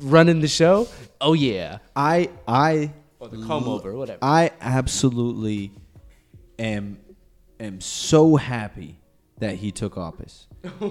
[0.00, 0.88] running the show.
[1.20, 1.78] Oh yeah.
[1.94, 4.18] I I Or the comb over, whatever.
[4.22, 5.72] I absolutely
[6.58, 6.98] am
[7.60, 8.98] am so happy
[9.38, 10.46] that he took office.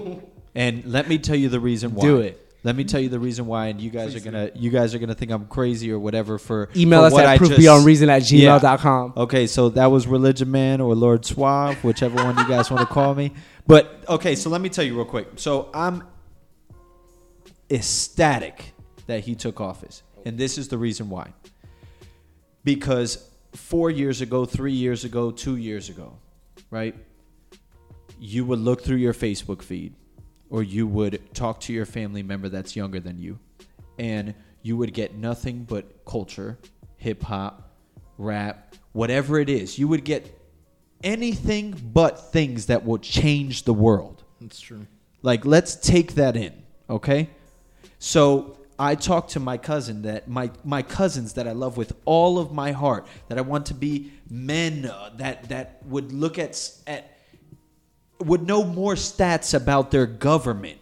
[0.54, 2.02] and let me tell you the reason why.
[2.02, 2.46] Do it.
[2.62, 4.98] Let me tell you the reason why, and you guys are gonna you guys are
[4.98, 8.08] gonna think I'm crazy or whatever for Email for us what at I just- proofbeyondreason
[8.08, 8.58] at Yeah.
[8.58, 9.14] gmail.com.
[9.16, 12.92] Okay, so that was Religion Man or Lord Suave, whichever one you guys want to
[12.92, 13.32] call me.
[13.66, 15.28] But okay, so let me tell you real quick.
[15.36, 16.04] So I'm
[17.70, 18.72] ecstatic
[19.06, 21.32] that he took office, and this is the reason why.
[22.64, 26.18] Because four years ago, three years ago, two years ago,
[26.70, 26.94] right?
[28.18, 29.94] You would look through your Facebook feed,
[30.50, 33.38] or you would talk to your family member that's younger than you,
[33.98, 36.58] and you would get nothing but culture,
[36.96, 37.74] hip hop,
[38.18, 39.78] rap, whatever it is.
[39.78, 40.38] You would get
[41.02, 44.22] anything but things that will change the world.
[44.40, 44.86] That's true.
[45.22, 46.52] Like, let's take that in,
[46.88, 47.30] okay?
[47.98, 52.38] So I talk to my cousin that my my cousins that I love with all
[52.38, 56.58] of my heart that I want to be men uh, that that would look at
[56.86, 57.14] at
[58.20, 60.78] would know more stats about their government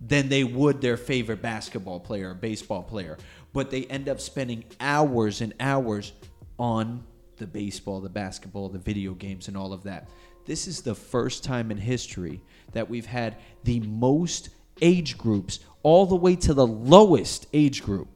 [0.00, 3.18] than they would their favorite basketball player or baseball player,
[3.52, 6.12] but they end up spending hours and hours
[6.58, 7.04] on
[7.36, 10.08] the baseball, the basketball, the video games, and all of that.
[10.46, 12.40] This is the first time in history
[12.72, 14.48] that we've had the most
[14.80, 18.08] age groups, all the way to the lowest age group,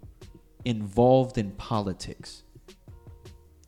[0.65, 2.43] involved in politics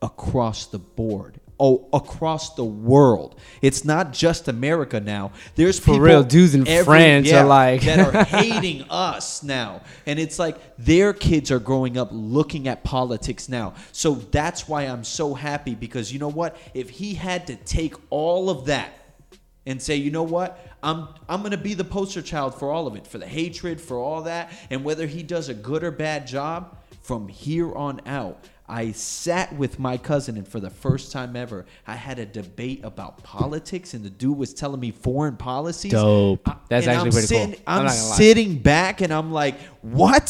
[0.03, 1.39] across the board.
[1.63, 3.39] Oh, across the world.
[3.61, 5.33] It's not just America now.
[5.57, 9.83] There's For people real, dudes in France are like- that are hating us now.
[10.07, 13.75] And it's like their kids are growing up looking at politics now.
[13.93, 16.57] So that's why I'm so happy because you know what?
[16.73, 18.93] If he had to take all of that
[19.71, 20.59] and say, you know what?
[20.83, 23.99] I'm I'm gonna be the poster child for all of it, for the hatred, for
[23.99, 28.45] all that, and whether he does a good or bad job, from here on out,
[28.69, 32.81] I sat with my cousin and for the first time ever, I had a debate
[32.85, 35.93] about politics, and the dude was telling me foreign policies.
[35.93, 36.49] Dope.
[36.49, 37.63] I- That's and actually I'm pretty cool.
[37.67, 38.17] I'm I'm, not gonna lie.
[38.17, 40.21] sitting back and I'm like, what?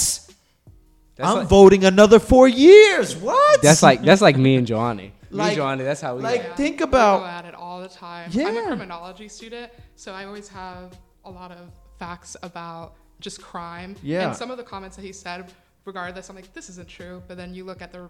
[1.16, 3.14] That's I'm like- voting another four years.
[3.16, 3.62] What?
[3.62, 5.12] That's like that's like me and Johnny.
[5.30, 7.54] me Like- and Johnny, that's how we like- like, think we about- go at it
[7.80, 8.30] all the time.
[8.32, 8.48] Yeah.
[8.48, 13.96] I'm a criminology student, so I always have a lot of facts about just crime.
[14.02, 14.28] Yeah.
[14.28, 15.52] And some of the comments that he said,
[15.84, 17.22] regardless, I'm like, this isn't true.
[17.26, 18.08] But then you look at the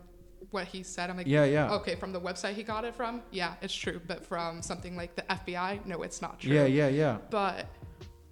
[0.51, 1.71] what he said, I'm like, Yeah, yeah.
[1.73, 4.01] Okay, from the website he got it from, yeah, it's true.
[4.07, 6.53] But from something like the FBI, no, it's not true.
[6.53, 7.19] yeah, yeah, yeah.
[7.31, 7.67] But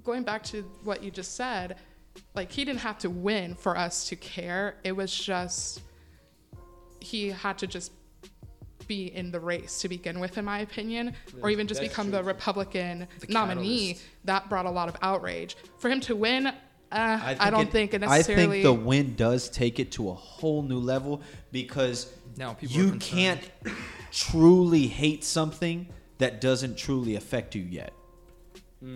[0.05, 1.77] going back to what you just said,
[2.35, 4.77] like he didn't have to win for us to care.
[4.85, 5.83] It was just
[7.01, 7.93] he had to just
[8.89, 12.07] be in the race to begin with, in my opinion, or even just that's become
[12.07, 12.25] true, the.
[12.25, 13.79] Republican The nominee.
[13.95, 14.05] catalyst.
[14.25, 15.57] That brought a lot of outrage.
[15.79, 16.53] For him to win, uh,
[16.91, 20.15] I, think don't it- think it I think the win does take it to a
[20.15, 21.21] whole new level
[21.53, 23.41] because Now people you can't
[24.11, 25.87] truly hate something
[26.19, 27.93] that doesn't truly affect you yet.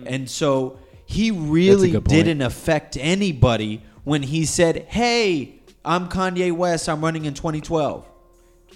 [0.05, 6.87] And so he really didn't affect anybody when he said, "Hey, I'm Kanye West.
[6.87, 8.05] I'm running in 2012."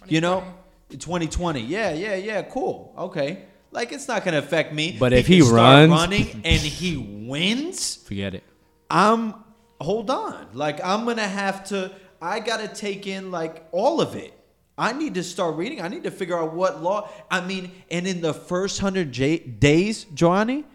[0.07, 0.43] You know,
[0.89, 1.61] 2020.
[1.61, 2.41] Yeah, yeah, yeah.
[2.43, 2.93] Cool.
[2.97, 3.43] Okay.
[3.71, 4.95] Like it's not gonna affect me.
[4.99, 6.97] But if he can start runs- running and he
[7.27, 8.43] wins, Forget it.
[8.89, 9.33] I'm
[9.81, 10.47] hold on.
[10.53, 11.91] Like I'm gonna have to.
[12.21, 14.33] I gotta take in like all of it.
[14.79, 15.81] I need to start reading.
[15.81, 17.09] I need to figure out what law.
[17.29, 20.65] I mean, and in the first hundred J- days, Johnny,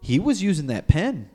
[0.00, 1.28] he was using that pen.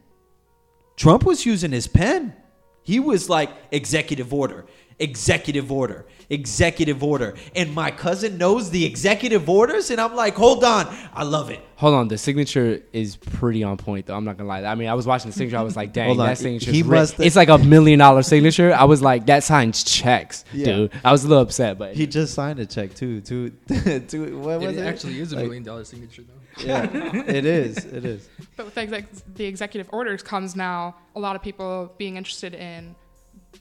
[0.95, 2.35] Trump was using his pen.
[2.83, 4.65] He was like executive order,
[4.99, 10.63] executive order, executive order, and my cousin knows the executive orders, and I'm like, hold
[10.63, 11.59] on, I love it.
[11.77, 14.15] Hold on, the signature is pretty on point though.
[14.15, 14.63] I'm not gonna lie.
[14.63, 15.57] I mean, I was watching the signature.
[15.57, 16.71] I was like, dang, that signature.
[16.71, 18.73] He He must have- it's like a million dollar signature.
[18.73, 20.65] I was like, that signs checks, Yeah.
[20.65, 20.91] dude.
[21.03, 23.21] I was a little upset, but He just signed a check too.
[23.21, 23.49] To,
[24.07, 24.85] to what was It it?
[24.85, 26.33] actually is a Like- million dollar signature though.
[26.65, 27.77] Yeah, it is.
[27.85, 28.27] It is.
[28.57, 32.53] But with the, exec- the executive orders comes now a lot of people being interested
[32.53, 32.93] in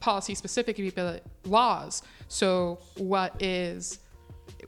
[0.00, 0.80] policy specific
[1.44, 2.02] laws.
[2.28, 3.98] So what is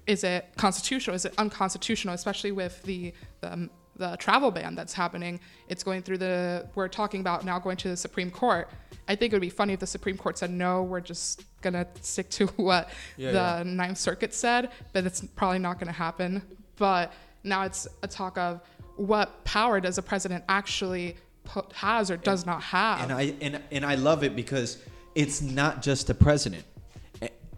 [0.06, 1.14] is it constitutional?
[1.16, 2.14] Is it unconstitutional?
[2.14, 5.38] Especially with the the, um, the travel ban that's happening.
[5.68, 6.68] It's going through the.
[6.74, 8.70] We're talking about now going to the Supreme Court.
[9.08, 10.82] I think it would be funny if the Supreme Court said no.
[10.82, 13.74] We're just gonna stick to what Yeah, the yeah.
[13.74, 16.42] Ninth Circuit said, but it's probably not going to happen.
[16.76, 17.12] But
[17.44, 18.60] now it's a talk of
[18.96, 23.02] what power does a president actually put, has or does not have.
[23.02, 24.78] And I and and I love it because
[25.14, 26.64] it's not just the president.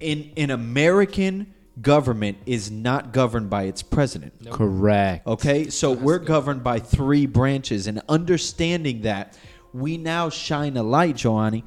[0.01, 4.33] In in American government is not governed by its president.
[4.51, 5.27] correct.
[5.27, 9.37] Okay, so we're governed by three branches, and understanding that,
[9.73, 11.65] we now shine a light, Joanny,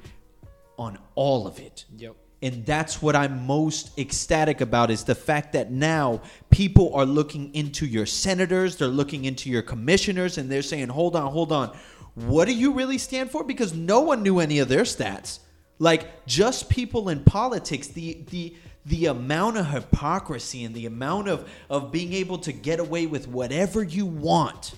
[0.78, 1.86] on all of it.
[1.98, 2.16] Yep.
[2.42, 6.22] And that's what I'm most ecstatic about is the fact that now
[6.52, 11.16] people are looking into your senators, they're looking into your commissioners, and they're saying, hold
[11.16, 11.76] on, hold on.
[12.14, 13.44] What do you really stand for?
[13.44, 15.40] Because no one knew any of their stats.
[15.80, 18.56] Like just people in politics, the the
[18.88, 23.28] the amount of hypocrisy and the amount of, of being able to get away with
[23.28, 24.76] whatever you want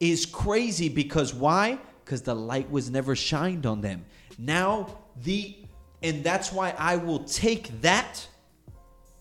[0.00, 1.78] is crazy because why?
[2.04, 4.04] Because the light was never shined on them.
[4.38, 5.56] Now the
[6.02, 8.26] and that's why I will take that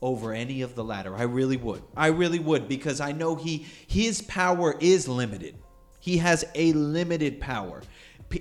[0.02, 1.16] over any of the latter.
[1.16, 1.84] I really would.
[1.96, 5.56] I really would because I know he his power is limited.
[6.00, 7.82] He has a limited power.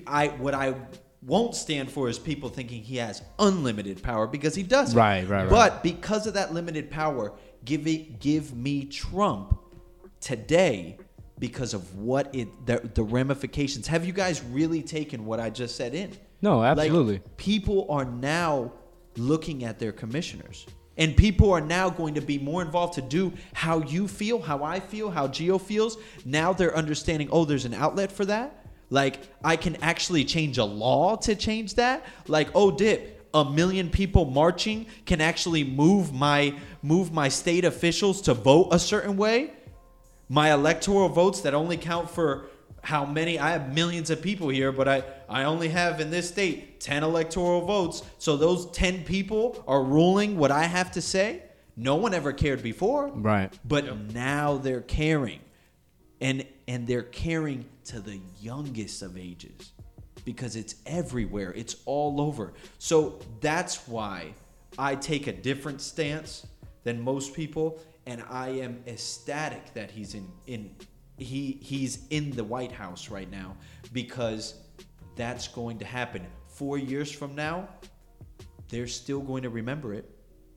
[0.06, 0.74] I what I
[1.22, 4.96] won't stand for is people thinking he has unlimited power because he doesn't.
[4.96, 5.50] Right, right, right.
[5.50, 7.32] But because of that limited power,
[7.64, 9.58] give it give me Trump
[10.20, 10.98] today
[11.38, 13.86] because of what it the, the ramifications.
[13.86, 16.12] Have you guys really taken what I just said in?
[16.42, 17.20] No, Like, absolutely.
[17.36, 18.72] people are now
[19.16, 20.66] looking at their commissioners.
[20.96, 24.64] And people are now going to be more involved to do how you feel, how
[24.64, 25.96] I feel, how Geo feels.
[26.26, 28.59] Now they're understanding, oh, there's an outlet for that.
[28.90, 32.04] Like, I can actually change a law to change that.
[32.26, 38.20] Like, oh, dip, a million people marching can actually move my move my state officials
[38.22, 39.52] to vote a certain way
[40.30, 42.46] my electoral votes that only count for
[42.82, 46.28] how many I have millions of people here, but I, I only have in this
[46.28, 48.02] state 10 electoral votes.
[48.18, 51.42] So those 10 people are ruling what I have to say.
[51.76, 53.08] No one ever cared before.
[53.08, 53.52] Right.
[53.64, 55.40] But now they're caring.
[56.20, 59.72] And and they're caring to the youngest of ages
[60.24, 61.52] because it's everywhere.
[61.56, 62.52] It's all over.
[62.78, 64.34] So that's why
[64.78, 66.46] I take a different stance
[66.84, 70.70] than most people and I am ecstatic that he's in in
[71.18, 73.56] he he's in the White House right now
[73.92, 74.54] because
[75.16, 76.24] that's going to happen.
[76.46, 77.68] 4 years from now,
[78.68, 80.08] they're still going to remember it.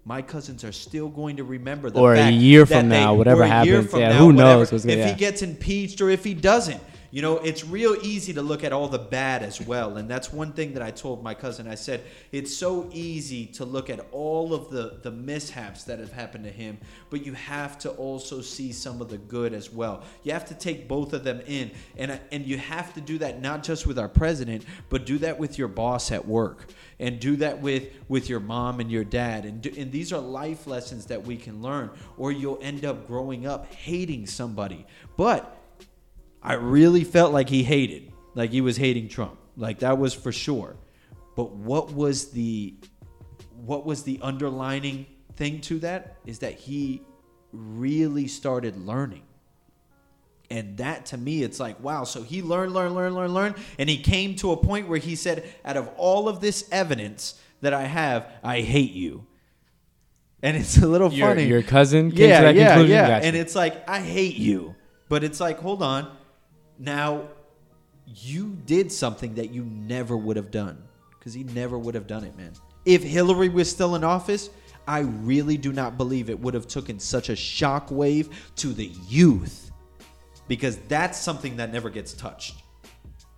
[0.05, 3.45] My cousins are still going to remember the Or a year from now, whatever or
[3.45, 3.93] a year happens.
[3.93, 5.07] Yeah, now, who knows if yeah.
[5.07, 6.81] he gets impeached or if he doesn't.
[7.13, 9.97] You know, it's real easy to look at all the bad as well.
[9.97, 11.67] And that's one thing that I told my cousin.
[11.67, 16.12] I said, it's so easy to look at all of the, the mishaps that have
[16.12, 16.80] happened to him,
[17.12, 20.02] but you have to also see some of the good as well.
[20.23, 21.69] You have to take both of them in.
[21.97, 25.38] And, and you have to do that not just with our president, but do that
[25.38, 26.65] with your boss at work.
[26.97, 29.45] And do that with, with your mom and your dad.
[29.45, 33.06] And, do, and these are life lessons that we can learn, or you'll end up
[33.06, 34.88] growing up hating somebody.
[35.15, 35.60] But
[36.43, 39.38] I really felt like he hated, like he was hating Trump.
[39.56, 40.75] Like that was for sure.
[41.36, 42.75] But what was the
[43.65, 47.01] what was the underlining thing to that is that he
[47.53, 49.23] really started learning.
[50.49, 52.03] And that to me, it's like, wow.
[52.03, 53.56] So he learned, learned, learned, learned, learned.
[53.79, 57.39] And he came to a point where he said, out of all of this evidence
[57.62, 59.25] that I have, I hate you.
[60.43, 61.45] And it's a little Your, funny.
[61.45, 62.91] your cousin came yeah, to that yeah, conclusion.
[62.91, 63.08] yeah.
[63.08, 63.25] Gotcha.
[63.27, 64.75] And it's like, I hate you.
[65.08, 66.12] But it's like, hold on.
[66.79, 67.27] Now,
[68.05, 70.81] you did something that you never would have done.
[71.17, 72.51] Because he never would have done it, man.
[72.86, 74.49] If Hillary was still in office,
[74.86, 78.91] I really do not believe it would have taken such a shock wave to the
[79.07, 79.71] youth.
[80.49, 82.62] Because that's something that never gets touched.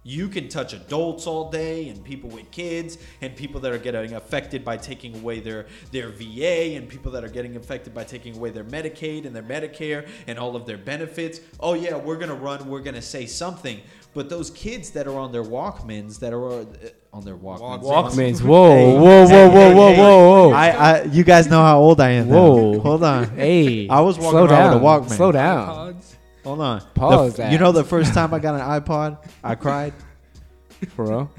[0.07, 4.13] You can touch adults all day and people with kids and people that are getting
[4.13, 8.37] affected by taking away their, their VA and people that are getting affected by taking
[8.37, 11.39] away their Medicaid and their Medicare and all of their benefits.
[11.59, 13.81] Oh, yeah, we're going to run, we're going to say something.
[14.13, 16.65] But those kids that are on their Walkmans, that are uh,
[17.11, 17.81] on their Walkmans.
[17.81, 18.41] Walkmans.
[18.43, 19.97] Whoa, Hey, whoa, whoa, whoa, hey, whoa, hey.
[19.97, 20.51] whoa, whoa.
[20.51, 22.29] I, I, you guys know how old I am.
[22.29, 22.35] now.
[22.35, 22.79] Whoa.
[22.79, 23.29] Hold on.
[23.31, 24.73] hey, I was walking slow around down.
[24.75, 25.17] with a Walkman.
[25.17, 25.99] Slow down.
[26.45, 26.81] Hold on.
[26.93, 27.51] Pause The- that.
[27.51, 29.93] You know the first time I got an iPod, I cried.
[30.95, 31.29] Bro,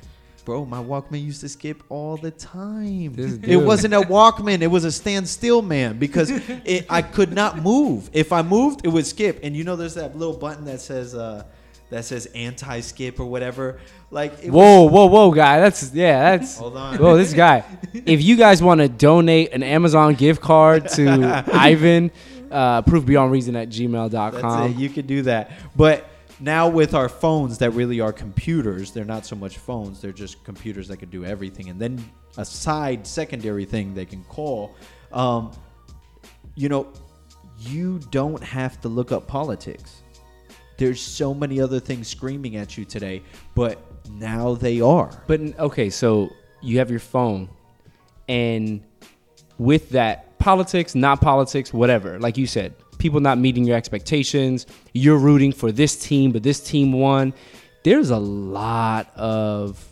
[0.44, 3.14] Bro, my Walkman used to skip all the time.
[3.14, 3.64] This It dude.
[3.64, 6.30] wasn't a Walkman, it was a standstill man because
[6.64, 8.10] it, I could not move.
[8.12, 9.40] If I moved, it would skip.
[9.42, 11.44] And you know there's that little button that says uh
[11.88, 13.78] that says anti-skip or whatever.
[14.10, 15.60] Like it whoa, was, whoa, whoa, guy.
[15.60, 16.36] That's yeah.
[16.36, 16.96] That's Hold on.
[16.96, 17.64] Whoa, this guy.
[17.92, 22.10] If you guys want to donate an Amazon gift card to Ivan,
[22.50, 24.70] uh, proof beyond reason at That's gmail.com.
[24.70, 24.76] it.
[24.76, 25.50] You could do that.
[25.74, 26.08] But
[26.40, 30.44] now with our phones that really are computers, they're not so much phones, they're just
[30.44, 31.68] computers that could do everything.
[31.68, 32.04] And then
[32.36, 34.74] a side secondary thing they can call.
[35.12, 35.52] Um,
[36.54, 36.92] you know,
[37.58, 40.02] you don't have to look up politics.
[40.76, 43.22] There's so many other things screaming at you today,
[43.54, 43.78] but
[44.10, 45.22] now they are.
[45.26, 46.30] But okay, so
[46.60, 47.48] you have your phone,
[48.28, 48.82] and
[49.58, 52.20] with that, politics, not politics, whatever.
[52.20, 54.64] Like you said, people not meeting your expectations.
[54.92, 57.34] You're rooting for this team, but this team won.
[57.82, 59.84] There's a lot of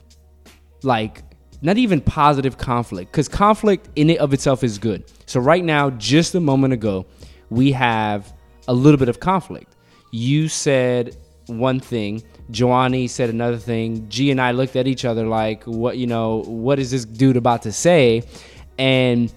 [0.84, 1.24] like
[1.60, 5.02] not even positive conflict because conflict in it of itself is good.
[5.26, 7.04] So right now, just a moment ago,
[7.50, 8.32] we have
[8.68, 9.74] a little bit of conflict.
[10.12, 14.08] You said one thing, Joanny said another thing.
[14.08, 15.98] G and I looked at each other like, "What?
[15.98, 18.22] You know, what is this dude about to say?"
[18.78, 19.32] And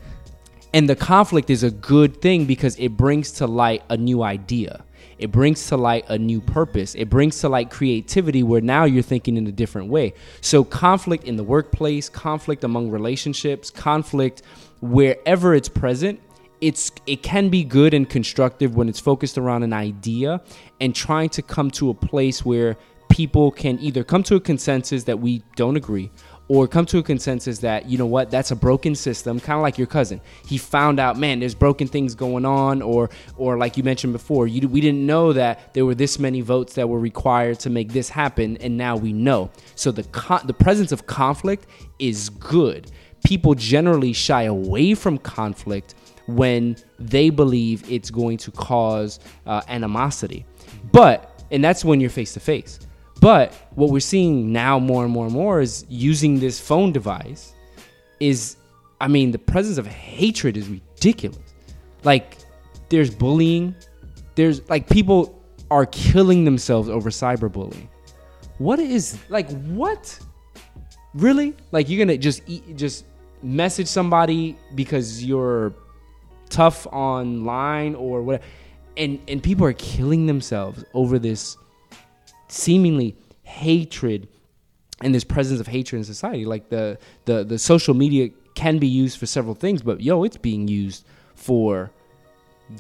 [0.74, 4.84] and the conflict is a good thing because it brings to light a new idea.
[5.18, 6.94] It brings to light a new purpose.
[6.94, 10.14] It brings to light creativity where now you're thinking in a different way.
[10.42, 14.44] So, conflict in the workplace, conflict among relationships, conflict
[14.82, 16.20] wherever it's present,
[16.62, 20.42] it's it can be good and constructive when it's focused around an idea
[20.80, 22.78] and trying to come to a place where
[23.10, 26.12] people can either come to a consensus that we don't agree
[26.50, 29.64] or come to a consensus that you know what that's a broken system kind of
[29.64, 30.22] like your cousin.
[30.46, 34.48] He found out man there's broken things going on or or like you mentioned before
[34.48, 37.92] you we didn't know that there were this many votes that were required to make
[37.92, 39.50] this happen and now we know.
[39.76, 41.68] So the con- the presence of conflict
[42.00, 42.92] is good.
[43.24, 45.96] People generally shy away from conflict
[46.28, 50.46] when they believe it's going to cause uh, animosity.
[50.92, 52.80] But and that's when you're face to face
[53.20, 57.54] but what we're seeing now more and more and more is using this phone device
[58.20, 58.58] is
[59.00, 61.54] I mean the presence of hatred is ridiculous.
[62.04, 62.38] Like
[62.90, 63.76] there's bullying,
[64.36, 67.88] there's like people are killing themselves over cyberbullying.
[68.58, 70.20] What is like what?
[71.14, 71.56] Really?
[71.72, 73.06] Like you're to just eat, just
[73.44, 75.74] message somebody because you're
[76.50, 78.42] tough online or what
[78.96, 81.58] and and people are killing themselves over this
[82.48, 84.28] seemingly hatred
[85.02, 86.46] and this presence of hatred in society.
[86.46, 90.38] Like the the the social media can be used for several things but yo it's
[90.38, 91.92] being used for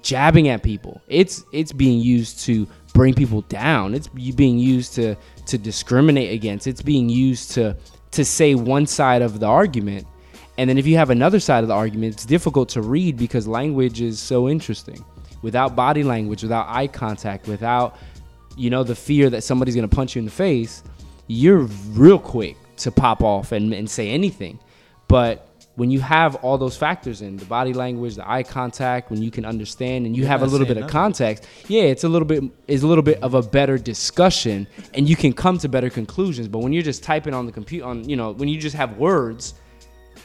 [0.01, 1.01] jabbing at people.
[1.07, 3.93] It's it's being used to bring people down.
[3.93, 5.15] It's being used to
[5.45, 6.67] to discriminate against.
[6.67, 7.75] It's being used to
[8.11, 10.07] to say one side of the argument.
[10.57, 13.47] And then if you have another side of the argument it's difficult to read because
[13.47, 15.03] language is so interesting.
[15.41, 17.97] Without body language without eye contact without
[18.57, 20.83] you know the fear that somebody's going to punch you in the face
[21.27, 24.59] you're real quick to pop off and, and say anything.
[25.09, 25.43] But
[25.75, 29.29] when you have all those factors in the body language the eye contact when you
[29.29, 32.25] can understand and you You're have a little bit of context yeah it's a little
[32.25, 35.91] bit is a little bit of a better discussion and you can come to better
[35.91, 36.47] conclusions.
[36.47, 38.97] But when you're just typing on the computer on you know when you just have
[38.97, 39.53] words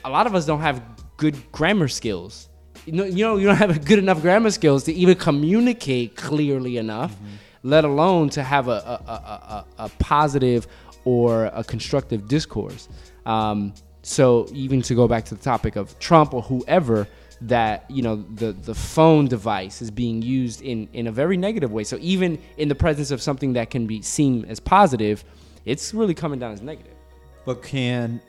[0.05, 0.83] a lot of us don't have
[1.17, 2.49] good grammar skills.
[2.87, 6.79] You know, you know, you don't have good enough grammar skills to even communicate clearly
[6.79, 7.35] enough, mm-hmm.
[7.63, 10.67] Let alone to have a, a, a, a, positive
[11.05, 12.89] or a constructive discourse.
[13.25, 17.07] Um, so even to go back to the topic of Trump or whoever
[17.43, 21.73] that you know the the phone device is being used in in a very negative
[21.73, 21.85] way.
[21.85, 25.25] So even in the presence of something that can be seen as positive,
[25.65, 26.95] it's really coming down as negative.
[27.45, 28.21] But can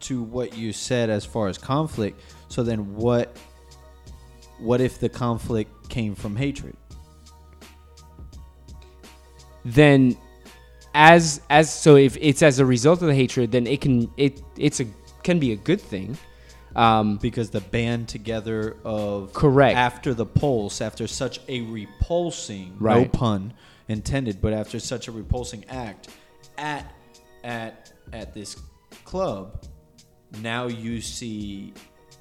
[0.00, 3.36] to what you said as far as conflict, so then what
[4.58, 6.76] what if the conflict came from hatred?
[9.74, 10.16] Then
[10.94, 14.42] as as so if it's as a result of the hatred, then it can it
[14.56, 14.86] it's a
[15.22, 16.16] can be a good thing.
[16.76, 19.76] Um, Because the band together of Correct.
[19.76, 23.02] after the pulse, after such a repulsing right.
[23.02, 23.54] no pun
[23.88, 26.08] intended, but after such a repulsing act
[26.56, 26.92] at
[27.42, 28.56] at at this
[29.04, 29.64] club,
[30.40, 31.72] now you see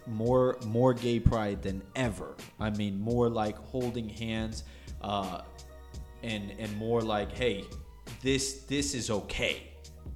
[0.08, 2.36] more more gay pride than ever.
[2.60, 4.64] I mean, more like holding hands,
[5.02, 5.42] uh,
[6.24, 7.66] and and more like, hey,
[8.22, 9.64] this this is okay.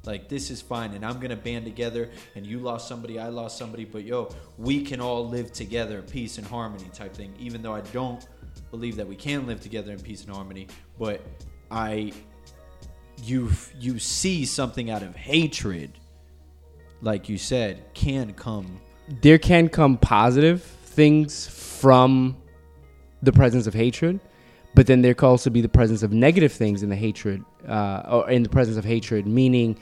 [0.06, 2.12] Like this is fine, and I'm gonna band together.
[2.36, 6.38] And you lost somebody, I lost somebody, but yo, we can all live together, peace
[6.38, 7.34] and harmony, type thing.
[7.39, 8.26] Even though I don't
[8.72, 10.68] believe that we can live together in peace and harmony,
[10.99, 11.22] but
[11.72, 12.12] I,
[13.24, 13.49] you
[13.80, 15.97] you see something out of hatred,
[17.01, 18.82] like you said, can come.
[19.22, 22.36] there can come positive things from
[23.22, 24.20] the presence of hatred,
[24.76, 28.03] but then there could also be the presence of negative things in the hatred, uh,
[28.09, 29.78] or in the presence of hatred, meaning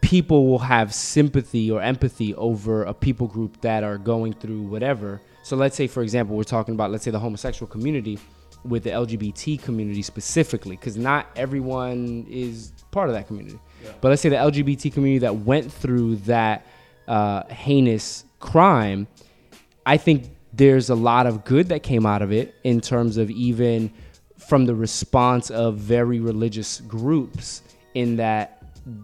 [0.00, 5.20] people will have sympathy or empathy over a people group that are going through whatever.
[5.42, 8.18] So let's say, for example, we're talking about, let's say, the homosexual community
[8.64, 13.58] with the LGBT community specifically, because not everyone is part of that community.
[14.00, 16.66] But let's say the LGBT community that went through that
[17.08, 19.06] uh, heinous crime,
[19.86, 23.30] I think there's a lot of good that came out of it in terms of
[23.30, 23.92] even
[24.38, 27.62] from the response of very religious groups
[27.94, 28.62] in that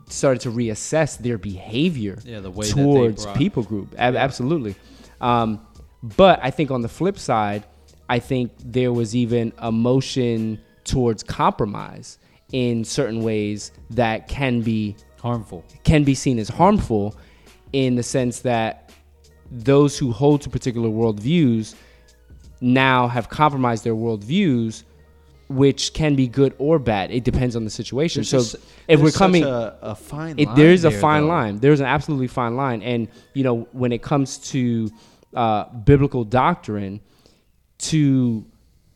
[0.08, 3.94] started to reassess their behavior Yeah, the towards people group.
[3.98, 4.74] Ab- Absolutely.
[5.20, 5.64] Um,
[6.02, 7.64] but I think on the flip side,
[8.08, 12.18] I think there was even a motion towards compromise
[12.52, 15.64] in certain ways that can be Harmful.
[15.84, 17.16] can be seen as harmful
[17.72, 18.85] in the sense that
[19.50, 21.74] those who hold to particular worldviews
[22.60, 24.84] now have compromised their worldviews,
[25.48, 27.10] which can be good or bad.
[27.10, 28.20] It depends on the situation.
[28.20, 28.56] There's so just-
[28.88, 31.28] if we're coming, a, a fine it, line there is a fine though.
[31.28, 31.58] line.
[31.58, 34.90] There's an absolutely fine line, and you know when it comes to
[35.34, 37.00] uh, biblical doctrine,
[37.78, 38.44] to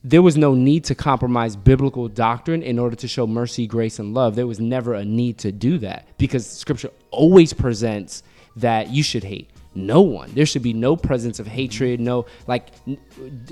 [0.02, 4.14] there was no need to compromise biblical doctrine in order to show mercy, grace, and
[4.14, 4.34] love.
[4.34, 8.22] There was never a need to do that because Scripture always presents
[8.56, 10.30] that you should hate no one.
[10.34, 12.00] There should be no presence of hatred.
[12.00, 12.70] No, like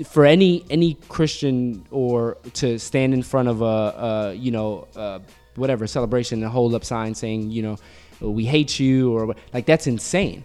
[0.05, 5.19] for any any Christian or to stand in front of a, a you know uh,
[5.55, 7.77] whatever celebration and hold up signs saying you know
[8.19, 10.43] we hate you or like that's insane.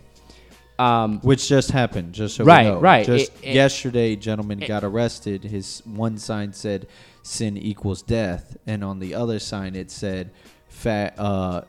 [0.77, 2.81] Um, Which just happened, just so Right, we know.
[2.81, 3.07] right.
[3.07, 5.45] Just It- it- yesterday, gentleman got arrested.
[5.45, 6.89] His one sign said
[7.23, 10.33] "sin equals death," and on the other sign it said
[10.69, 11.61] "fat." Uh,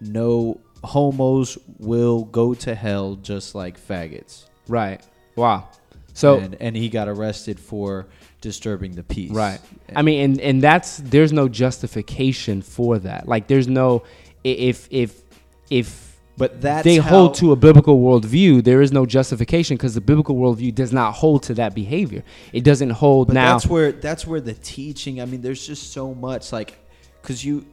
[0.00, 4.44] no homos will go to hell just like faggots.
[4.68, 5.00] right.
[5.34, 5.68] Wow.
[6.14, 8.06] So and, and he got arrested for
[8.40, 9.30] disturbing the peace.
[9.32, 9.60] Right.
[9.94, 13.28] I mean, and and that's there's no justification for that.
[13.28, 14.04] Like, there's no
[14.42, 15.20] if if
[15.68, 20.00] if But that they hold to a biblical worldview, there is no justification because the
[20.00, 22.22] biblical worldview does not hold to that behavior.
[22.54, 23.52] It doesn't hold But now.
[23.52, 25.20] that's where that's where the teaching.
[25.20, 26.78] I mean, there's just so much like,
[27.22, 27.66] cause you,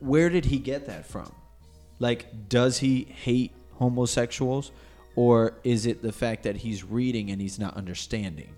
[0.00, 1.30] where did he get that from?
[1.98, 4.72] Like, does he hate homosexuals,
[5.16, 8.52] or is it the fact that he's reading and he's not understanding,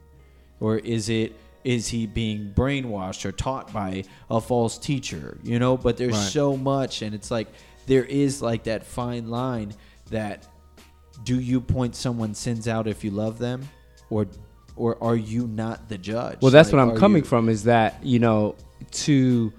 [0.60, 1.34] or is it
[1.64, 5.36] is he being brainwashed or taught by a false teacher?
[5.42, 6.30] You know, but there's Right.
[6.32, 7.48] so much, and it's like
[7.86, 9.72] there is like that fine line
[10.10, 10.46] that
[11.24, 13.68] do you point someone sins out if you love them
[14.10, 14.26] or
[14.76, 17.48] or are you not the judge Well, that's Like, what I'm coming you- from.
[17.48, 18.54] Is that you know
[18.92, 19.52] to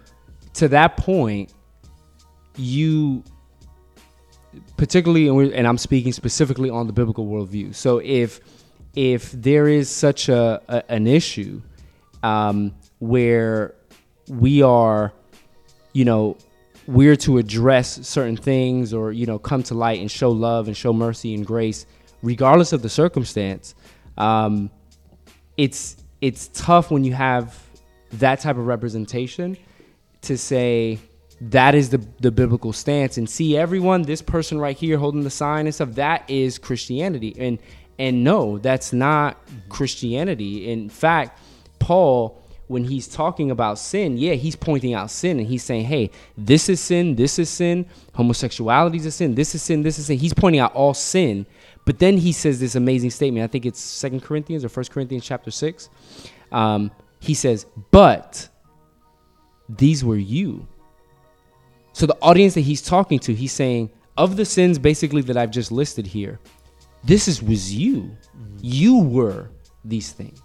[0.53, 1.51] to that point,
[2.55, 3.23] you
[4.77, 7.75] particularly, and, and I'm speaking specifically on the biblical worldview.
[7.75, 8.39] So if
[8.95, 11.61] if there is such a, a an issue
[12.23, 13.75] um, where
[14.29, 15.13] we are,
[15.93, 16.37] you know,
[16.87, 20.77] we're to address certain things or you know come to light and show love and
[20.77, 21.85] show mercy and grace,
[22.21, 23.75] regardless of the circumstance.
[24.17, 24.69] Um,
[25.57, 27.61] it's it's tough when you have
[28.13, 29.57] that type of representation
[30.21, 30.99] to say
[31.39, 35.29] that is the the biblical stance and see everyone this person right here holding the
[35.29, 37.59] sign and stuff that is Christianity and
[37.99, 39.37] and no that's not
[39.69, 41.39] Christianity in fact
[41.79, 46.11] Paul when he's talking about sin, yeah, he's pointing out sin and he's saying, hey,
[46.37, 50.07] this is sin, this is sin, homosexuality is a sin, this is sin, this is
[50.07, 50.17] sin.
[50.17, 51.45] He's pointing out all sin.
[51.85, 53.45] But then he says this amazing statement.
[53.45, 55.89] I think it's Second Corinthians or First Corinthians chapter 6.
[56.51, 58.49] Um, he says, but
[59.69, 60.67] these were you.
[61.97, 65.49] So the audience that he's talking to, he's saying, of the sins basically that I've
[65.49, 66.39] just listed here,
[67.03, 68.15] this is was you.
[68.37, 68.57] Mm-hmm.
[68.61, 69.49] You were
[69.83, 70.39] these things.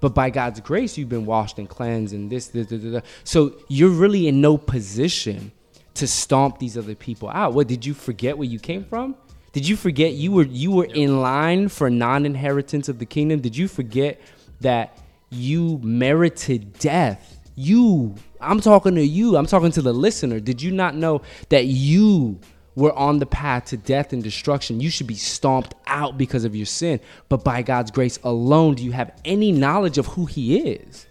[0.00, 3.02] But by God's grace, you've been washed and cleansed and this, this, this, this.
[3.24, 5.52] So you're really in no position
[5.96, 7.52] to stomp these other people out.
[7.52, 9.16] What did you forget where you came from?
[9.52, 13.40] Did you forget you were you were in line for non-inheritance of the kingdom?
[13.40, 14.18] Did you forget
[14.62, 17.35] that you merited death?
[17.56, 19.36] You, I'm talking to you.
[19.36, 20.40] I'm talking to the listener.
[20.40, 22.38] Did you not know that you
[22.74, 24.80] were on the path to death and destruction?
[24.80, 27.00] You should be stomped out because of your sin.
[27.30, 31.06] But by God's grace alone, do you have any knowledge of who He is?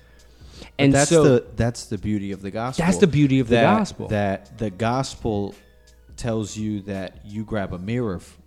[0.77, 2.85] And that's so, the that's the beauty of the gospel.
[2.85, 4.07] That's the beauty of that, the gospel.
[4.09, 5.55] That the gospel
[6.17, 8.37] tells you that you grab a mirror f-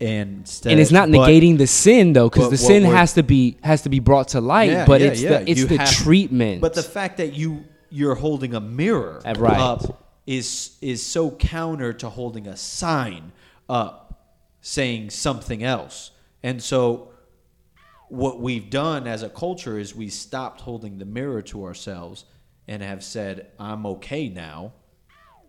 [0.00, 3.22] and instead, and it's not but- negating the sin though, because the sin has to
[3.22, 4.70] be has to be brought to light.
[4.70, 5.38] Yeah, but yeah, it's yeah.
[5.38, 6.60] the it's You the treatment.
[6.60, 9.58] But the fact that you you're holding a mirror right.
[9.58, 13.32] up is is so counter to holding a sign
[13.68, 16.10] up saying something else.
[16.42, 17.10] And so
[18.08, 22.24] what we've done as a culture is we stopped holding the mirror to ourselves
[22.66, 24.72] and have said, I'm okay now.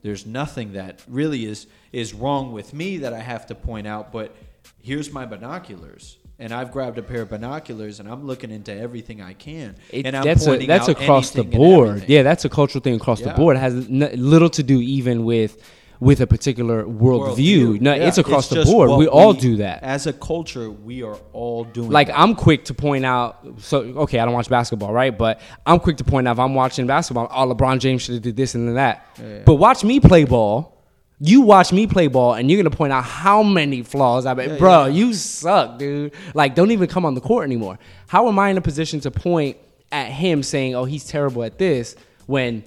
[0.01, 4.11] There's nothing that really is is wrong with me that I have to point out,
[4.11, 4.35] but
[4.81, 6.17] here's my binoculars.
[6.39, 9.75] And I've grabbed a pair of binoculars and I'm looking into everything I can.
[9.91, 12.05] It- and I'm that's a, pointing that's out across the board.
[12.07, 13.57] Yeah, that's a cultural thing across the board.
[13.57, 15.61] It has n- little to do even with
[16.01, 17.79] with a particular worldview.
[17.79, 18.89] No, Yeah, it's across the board.
[18.89, 19.83] what We all do that.
[19.83, 22.19] As a culture, we are all doing Like that.
[22.19, 23.45] I'm quick to point out.
[23.59, 25.15] So okay, I don't watch basketball, right?
[25.15, 28.23] But I'm quick to point out if I'm watching basketball, oh, LeBron James should have
[28.23, 29.45] did this and then that.
[29.45, 30.79] But watch me play ball.
[31.23, 34.57] You watch me play ball, and you're gonna point out how many flaws I bet,
[34.57, 34.87] bro.
[34.87, 36.13] You suck, dude.
[36.33, 37.77] Like, don't even come on the court anymore.
[38.07, 39.57] How am I in a position to point
[39.91, 41.95] at him saying, "Oh, he's terrible at this"?
[42.25, 42.63] When,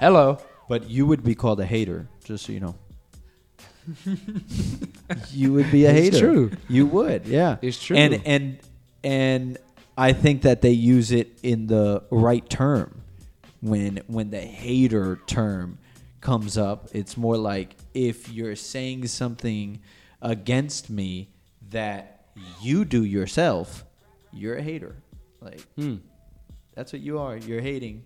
[0.00, 0.38] hello,
[0.72, 2.74] But you would be called a hater, just so you know.
[5.30, 6.18] you would be a It's hater.
[6.18, 6.50] true.
[6.68, 7.56] You would, yeah.
[7.60, 7.94] It's true.
[7.96, 8.58] And and
[9.04, 9.58] and
[9.98, 13.02] I think that they use it in the right term.
[13.60, 15.76] When when the hater term
[16.22, 19.78] comes up, it's more like if you're saying something
[20.22, 21.28] against me
[21.70, 22.26] that
[22.62, 23.84] you do yourself,
[24.32, 24.96] you're a hater.
[25.42, 25.96] Like Hmm.
[26.74, 27.36] that's what you are.
[27.36, 28.04] You're hating.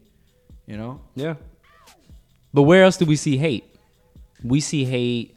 [0.67, 1.01] You know?
[1.15, 1.35] Yeah.
[2.57, 3.65] But where else do we see hate?
[4.43, 5.37] We see hate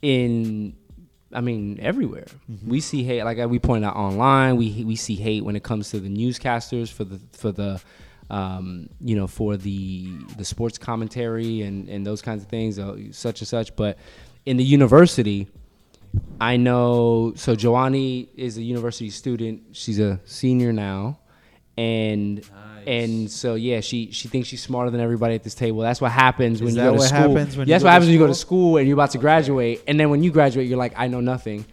[0.00, 0.74] in
[1.30, 2.24] I mean everywhere.
[2.66, 4.56] We see hate like we point out online.
[4.56, 7.82] We we see hate when it comes to the newscasters for the for the
[8.30, 10.08] um, you know for the
[10.38, 13.98] the sports commentary and and those kinds of things uh, such and such but
[14.46, 15.48] in the university
[16.40, 17.32] I know.
[17.36, 19.62] So Joanny is a university student.
[19.72, 21.18] She's a senior now,
[21.76, 22.42] and
[22.86, 25.80] and so yeah, she she thinks she's smarter than everybody at this table.
[25.80, 27.18] That's what happens when you go to what school.
[27.18, 28.76] happens when you That's what happens when you go to school?
[28.76, 31.64] and you're about to graduate, and then when you graduate, you're like, I know nothing.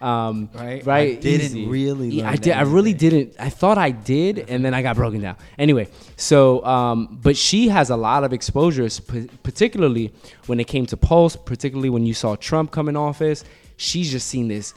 [0.00, 0.86] Um, Right.
[0.86, 1.18] Right.
[1.18, 1.66] I didn't Easy.
[1.66, 2.52] really Yeah, I did.
[2.52, 3.34] I really didn't.
[3.40, 5.36] I thought I did, and then I got broken down.
[5.58, 10.12] Anyway, so um, but she has a lot of exposures, p- particularly
[10.46, 13.42] when it came to Pulse, particularly when you saw Trump come in office.
[13.76, 14.72] She's just seen this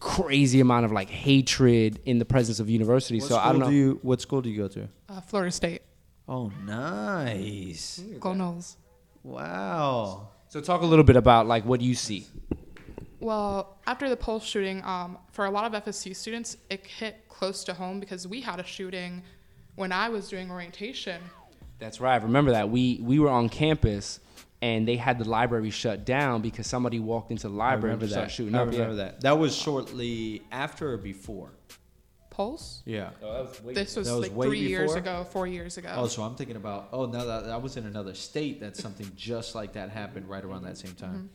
[0.00, 3.20] crazy amount of like hatred in the presence of university.
[3.20, 3.70] What so I don't know.
[3.70, 4.88] do you what school do you go to?
[5.08, 5.82] Uh, Florida State.
[6.28, 8.02] Oh, nice.
[8.18, 8.76] Go Noles.
[9.22, 10.28] Wow.
[10.48, 12.26] so talk a little bit about like what you see.
[13.20, 17.64] Well, after the Pulse shooting, um, for a lot of FSU students, it hit close
[17.64, 19.22] to home because we had a shooting
[19.74, 21.20] when I was doing orientation.
[21.78, 22.14] That's right.
[22.14, 24.20] I remember that we we were on campus.
[24.62, 28.28] And they had the library shut down because somebody walked into the library and started
[28.28, 28.30] that.
[28.30, 28.70] shooting I up.
[28.70, 29.04] remember yeah.
[29.04, 29.20] that.
[29.22, 31.50] That was shortly after or before.
[32.28, 32.82] Pulse?
[32.84, 33.10] Yeah.
[33.64, 35.92] This was, That was like way three years ago, four years ago.
[35.94, 36.88] Oh, so I'm thinking about.
[36.92, 38.60] Oh, no, that, that was in another state.
[38.60, 41.14] That something just like that happened right around that same time.
[41.14, 41.26] Mm-hmm.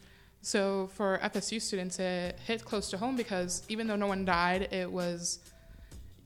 [0.42, 4.70] So for FSU students, it hit close to home because even though no one died,
[4.72, 5.40] it was.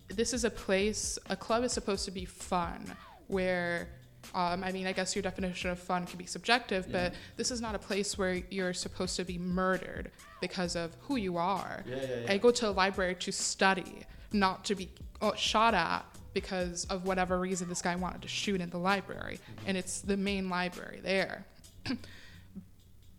[0.10, 1.18] This is a place.
[1.30, 2.86] A club is supposed to be fun,
[3.28, 3.90] where.
[4.34, 7.62] Um, I mean, I guess your definition of fun can be subjective, but this is
[7.62, 10.12] not a place where you're supposed to be murdered
[10.42, 11.84] because of who you are.
[11.88, 12.32] Yeah, yeah, yeah.
[12.34, 14.90] I go to a library to study, not to be
[15.22, 19.40] uh, shot at because of whatever reason this guy wanted to shoot in the library,
[19.66, 21.46] and it's the main library there.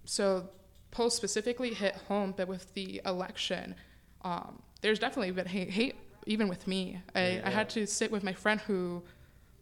[0.05, 0.49] so
[0.91, 3.75] Pulse specifically hit home but with the election
[4.23, 5.95] um, there's definitely been hate, hate
[6.27, 9.03] even with me I, I had to sit with my friend who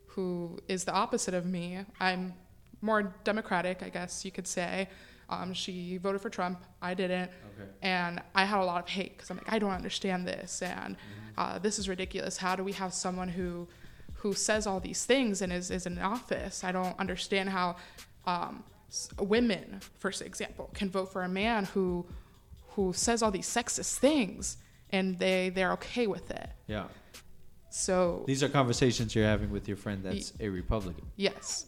[0.09, 1.79] who is the opposite of me.
[2.01, 2.35] I'm
[2.81, 4.89] more democratic, I guess you could say.
[5.31, 6.59] Um, she voted for Trump.
[6.81, 7.31] I didn't.
[7.31, 7.69] Okay.
[7.83, 10.97] And I had a lot of hate because I'm like, I don't understand this, and
[10.97, 11.41] Mm-hmm.
[11.57, 12.37] uh, this is ridiculous.
[12.39, 13.69] How do we have someone who,
[14.15, 16.65] who says all these things and is, is in office?
[16.65, 17.77] I don't understand how
[18.27, 18.65] um,
[19.21, 22.07] women, for example, can vote for a man who,
[22.71, 24.57] who says all these sexist things,
[24.91, 26.49] and they they're okay with it.
[26.67, 26.85] Yeah.
[27.71, 31.05] So These are conversations you're having with your friend that's a Republican.
[31.17, 31.67] Yes.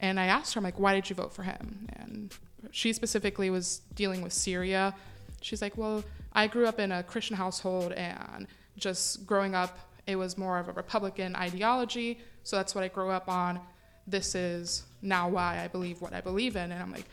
[0.00, 1.88] And I asked her, I'm like, why did you vote for him?
[1.94, 2.34] And
[2.70, 4.94] she specifically was dealing with Syria.
[5.40, 8.46] She's like, well, I grew up in a Christian household, and
[8.76, 12.18] just growing up, it was more of a Republican ideology.
[12.42, 13.60] So that's what I grew up on.
[14.06, 16.72] This is now why I believe what I believe in.
[16.72, 17.06] And I'm like,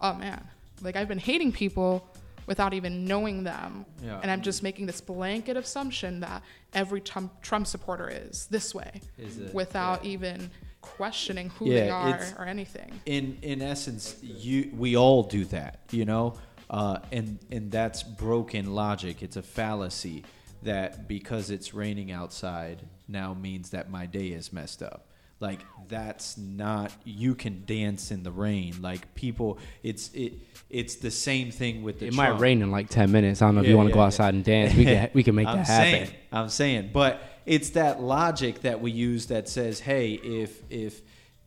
[0.00, 0.46] oh man,
[0.82, 2.08] like I've been hating people
[2.46, 3.84] without even knowing them.
[4.02, 4.20] Yeah.
[4.22, 6.42] And I'm just making this blanket assumption that
[6.72, 10.10] every Trump, Trump supporter is this way Is it- without yeah.
[10.12, 13.00] even questioning who Yeah, they are or anything.
[13.06, 16.34] in in essence you we all do that you know
[16.70, 20.24] uh, and and that's broken logic it's a fallacy
[20.62, 25.08] that because it's raining outside now means that my day is messed up
[25.40, 30.32] like that's not you can dance in the rain like people it's it
[30.68, 33.40] it's the same thing with the It might rain in like ten minutes.
[33.40, 34.06] I don't know if you want to yeah, go yeah.
[34.06, 34.74] outside and dance.
[34.74, 36.06] We can we can make that happen.
[36.06, 41.02] Saying, I'm saying, but it's that logic that we use that says, hey, if if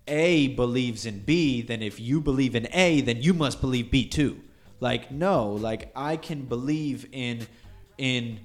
[0.08, 4.08] A believes in B, then if you believe in A, then you must believe B
[4.08, 4.40] too.
[4.80, 7.46] Like no, like I can believe in
[7.98, 8.40] in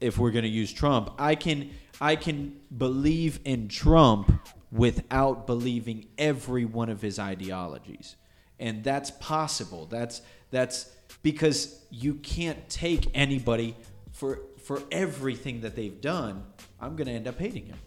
[0.00, 1.70] if we're gonna use Trump, I can
[2.00, 4.30] I can believe in Trump
[4.70, 8.16] without believing every one of his ideologies.
[8.58, 9.86] And that's possible.
[9.86, 10.90] That's that's
[11.22, 13.76] because you can't take anybody
[14.12, 16.44] for for everything that they've done.
[16.80, 17.78] I'm going to end up hating him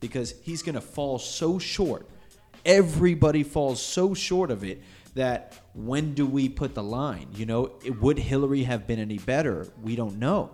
[0.00, 2.06] because he's going to fall so short.
[2.64, 4.82] Everybody falls so short of it
[5.14, 7.28] that when do we put the line?
[7.34, 9.66] You know, it, would Hillary have been any better?
[9.82, 10.50] We don't know.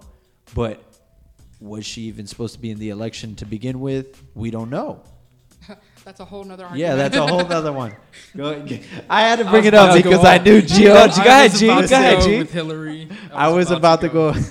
[0.55, 0.83] But
[1.61, 4.23] was she even supposed to be in the election to begin with?
[4.35, 5.03] We don't know.
[6.05, 6.81] That's a whole nother argument.
[6.81, 7.95] Yeah, that's a whole other one.
[8.37, 8.67] Go,
[9.09, 10.89] I had to bring it up about to go because I knew G.
[10.89, 11.67] Oh, go ahead, was G.
[11.67, 12.39] Go ahead, G.
[12.39, 14.35] With Hillary, I was about to go.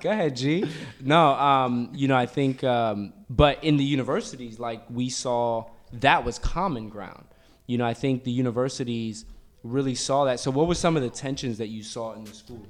[0.00, 0.64] Go ahead, G.
[1.00, 6.24] No, um, you know, I think, um, but in the universities, like we saw that
[6.24, 7.24] was common ground.
[7.66, 9.24] You know, I think the universities
[9.62, 10.40] really saw that.
[10.40, 12.66] So, what were some of the tensions that you saw in the schools?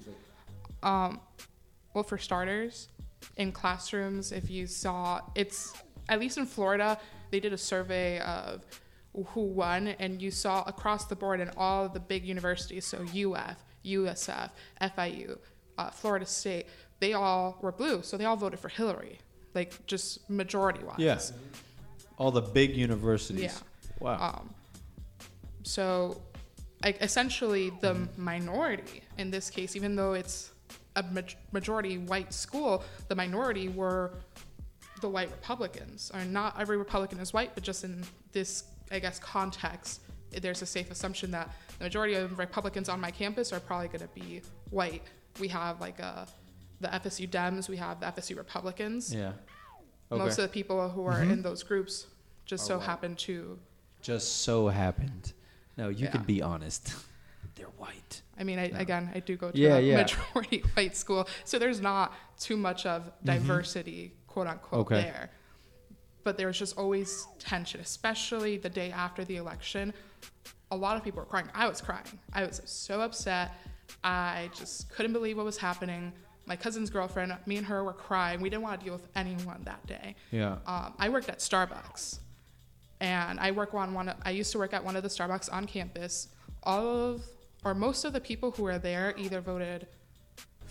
[0.82, 1.20] Um,
[1.94, 2.88] well, for starters,
[3.36, 5.72] in classrooms, if you saw, it's
[6.08, 6.98] at least in Florida,
[7.32, 8.62] they did a survey of
[9.28, 12.98] who won, and you saw across the board in all of the big universities, so
[12.98, 15.38] UF, USF, FIU,
[15.78, 16.66] uh, Florida State,
[17.00, 19.18] they all were blue, so they all voted for Hillary,
[19.54, 20.96] like just majority wise.
[20.98, 21.20] Yeah.
[22.18, 23.40] All the big universities.
[23.40, 23.52] Yeah.
[23.98, 24.40] Wow.
[24.40, 24.54] Um,
[25.62, 26.20] so,
[26.84, 30.52] like, essentially, the minority in this case, even though it's
[30.96, 31.22] a ma-
[31.52, 34.12] majority white school, the minority were
[35.02, 36.10] the white Republicans.
[36.14, 40.00] Or not every Republican is white, but just in this, I guess, context,
[40.40, 44.00] there's a safe assumption that the majority of Republicans on my campus are probably going
[44.00, 44.40] to be
[44.70, 45.02] white.
[45.38, 46.26] We have like a,
[46.80, 49.14] the FSU Dems, we have the FSU Republicans.
[49.14, 49.32] yeah.
[50.10, 50.22] Okay.
[50.24, 51.30] Most of the people who are mm-hmm.
[51.30, 52.06] in those groups
[52.44, 53.58] just so happen to
[54.02, 55.32] Just so happened.
[55.78, 56.10] No, you Yeah.
[56.10, 56.94] can be honest.
[57.54, 58.22] They're white.
[58.38, 59.96] I mean, I, again, I do go to Yeah, a yeah.
[60.02, 63.26] majority white school, so there's not too much of mm-hmm.
[63.26, 64.80] diversity, quote unquote.
[64.80, 65.02] Okay.
[65.02, 65.30] there.
[66.24, 69.92] But there's just always tension, especially the day after the election.
[70.70, 71.48] A lot of people were crying.
[71.54, 72.18] I was crying.
[72.32, 73.52] I was so upset.
[74.02, 76.12] I just couldn't believe what was happening.
[76.46, 78.40] My cousin's girlfriend, me and her were crying.
[78.40, 80.16] We didn't want to deal with anyone that day.
[80.30, 80.56] Yeah.
[80.66, 82.18] Um, I worked at Starbucks,
[83.00, 84.08] and I work on one.
[84.08, 86.28] Of, I used to work at one of the Starbucks on campus.
[86.62, 87.22] All of,
[87.64, 89.86] or most of the people who were there either voted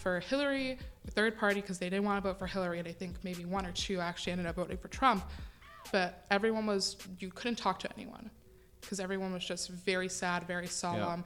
[0.02, 0.80] for Hillary,
[1.12, 3.66] third party, because they didn't want to vote for Hillary, and I think maybe one
[3.66, 5.24] or two actually ended up voting for Trump.
[5.92, 8.30] But everyone was, you couldn't talk to anyone,
[8.82, 11.24] because everyone was just very sad, very solemn.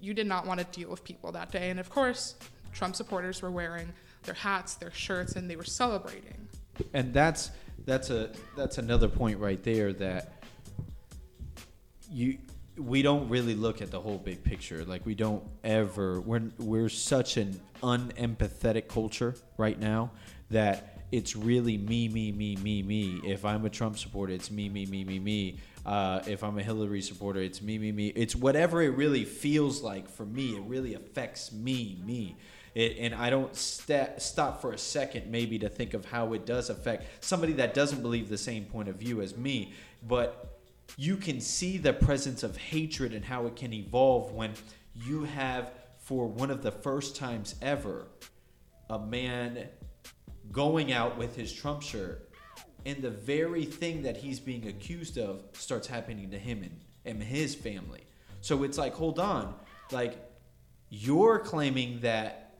[0.00, 2.34] You did not want to deal with people that day, and of course,
[2.72, 3.92] Trump supporters were wearing
[4.24, 6.48] their hats, their shirts, and they were celebrating.
[6.94, 7.50] and that's
[7.86, 10.32] that's a that's another point right there that
[12.10, 12.38] you
[12.76, 14.84] we don't really look at the whole big picture.
[14.84, 20.10] Like we don't ever we're we're such an unempathetic culture right now
[20.50, 23.20] that it's really me me me me me.
[23.24, 25.58] If i'm a trump supporter it's me me me me me.
[25.84, 28.08] Uh, if i'm a hillary supporter it's me me me.
[28.08, 32.36] It's whatever it really feels like for me it really affects me me.
[32.74, 36.46] It, and I don't sta stop for a second maybe to think of how it
[36.46, 39.72] does affect somebody that doesn't believe the same point of view as me.
[40.06, 40.59] But
[40.96, 44.52] you can see the presence of hatred and how it can evolve when
[44.94, 48.06] you have, for one of the first times ever,
[48.88, 49.68] a man
[50.52, 52.28] going out with his Trump shirt,
[52.84, 57.22] and the very thing that he's being accused of starts happening to him and, and
[57.22, 58.00] his family.
[58.40, 59.54] So it's like, hold on,
[59.92, 60.16] like
[60.88, 62.56] you're claiming that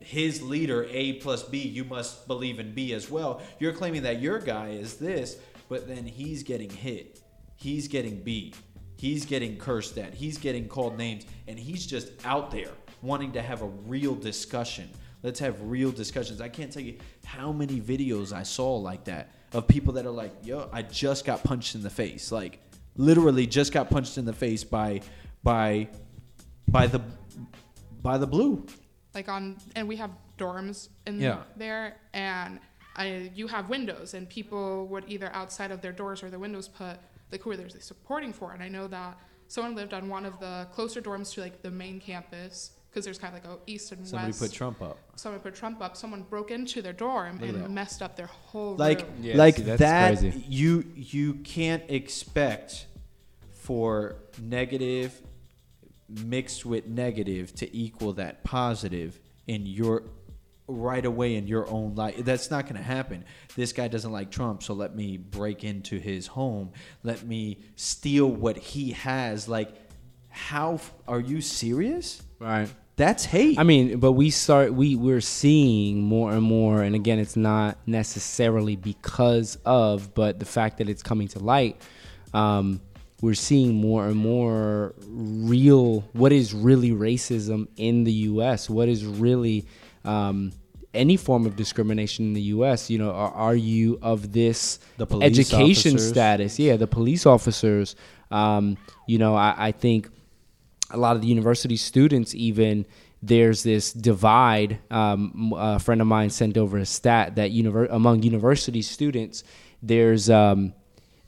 [0.00, 3.40] his leader A plus B, you must believe in B as well.
[3.58, 5.36] You're claiming that your guy is this,
[5.68, 7.20] but then he's getting hit,
[7.60, 8.56] he's getting beat,
[8.96, 12.70] he's getting cursed at, he's getting called names, and he's just out there
[13.02, 14.88] wanting to have a real discussion.
[15.22, 16.40] Let's have real discussions.
[16.40, 20.10] I can't tell you how many videos I saw like that of people that are
[20.10, 22.60] like, "Yo, I just got punched in the face." Like
[22.96, 25.02] literally just got punched in the face by
[25.42, 25.88] by
[26.68, 27.00] by the
[28.02, 28.66] by the blue.
[29.14, 31.42] like on and we have dorms in Yeah.
[31.56, 32.60] there and
[32.96, 36.68] I, you have windows and people would either outside of their doors or their windows
[36.68, 36.96] put
[37.32, 39.18] like who are they supporting for and i know that
[39.48, 43.18] someone lived on one of the closer dorms to like the main campus because there's
[43.18, 44.98] kind of like a east and Somebody west put Trump up.
[45.16, 47.70] someone put trump up someone broke into their dorm Look and that.
[47.70, 49.10] messed up their whole Like room.
[49.22, 50.44] Yeah, like see, that's that crazy.
[50.48, 52.86] you you can't expect
[53.52, 55.20] for negative
[56.08, 60.02] mixed with negative to equal that positive in your
[60.70, 62.16] right away in your own life.
[62.18, 63.24] That's not going to happen.
[63.56, 66.72] This guy doesn't like Trump, so let me break into his home.
[67.02, 69.48] Let me steal what he has.
[69.48, 69.74] Like,
[70.28, 72.22] how f- are you serious?
[72.38, 72.68] Right.
[72.96, 73.58] That's hate.
[73.58, 77.78] I mean, but we start we we're seeing more and more, and again, it's not
[77.86, 81.80] necessarily because of, but the fact that it's coming to light.
[82.34, 82.82] Um,
[83.22, 88.68] we're seeing more and more real what is really racism in the U.S.
[88.70, 89.66] What is really
[90.04, 90.52] um,
[90.92, 92.90] any form of discrimination in the U.S.
[92.90, 96.08] You know, are, are you of this education officers.
[96.08, 96.58] status?
[96.58, 97.96] Yeah, the police officers.
[98.30, 98.76] Um,
[99.06, 100.08] you know, I, I think
[100.90, 102.86] a lot of the university students even
[103.22, 108.22] there's this divide um, a friend of mine sent over a stat that univer- among
[108.22, 109.44] university students
[109.82, 110.72] there's um,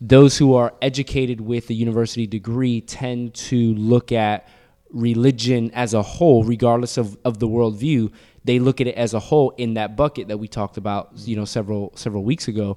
[0.01, 4.49] those who are educated with a university degree tend to look at
[4.91, 8.11] religion as a whole regardless of, of the worldview
[8.45, 11.37] they look at it as a whole in that bucket that we talked about you
[11.37, 12.77] know several several weeks ago.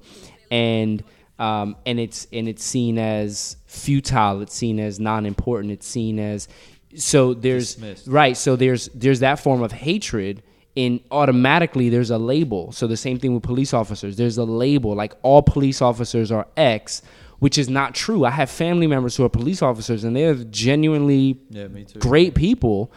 [0.50, 1.02] And
[1.38, 4.40] um, and it's and it's seen as futile.
[4.42, 5.72] It's seen as non-important.
[5.72, 6.48] It's seen as
[6.96, 8.06] so there's Dismissed.
[8.06, 8.36] right.
[8.36, 10.42] So there's there's that form of hatred
[10.76, 12.72] and automatically there's a label.
[12.72, 14.16] So the same thing with police officers.
[14.16, 17.02] There's a label like all police officers are x
[17.38, 18.24] which is not true.
[18.24, 21.98] I have family members who are police officers and they're genuinely yeah, me too.
[21.98, 22.90] great people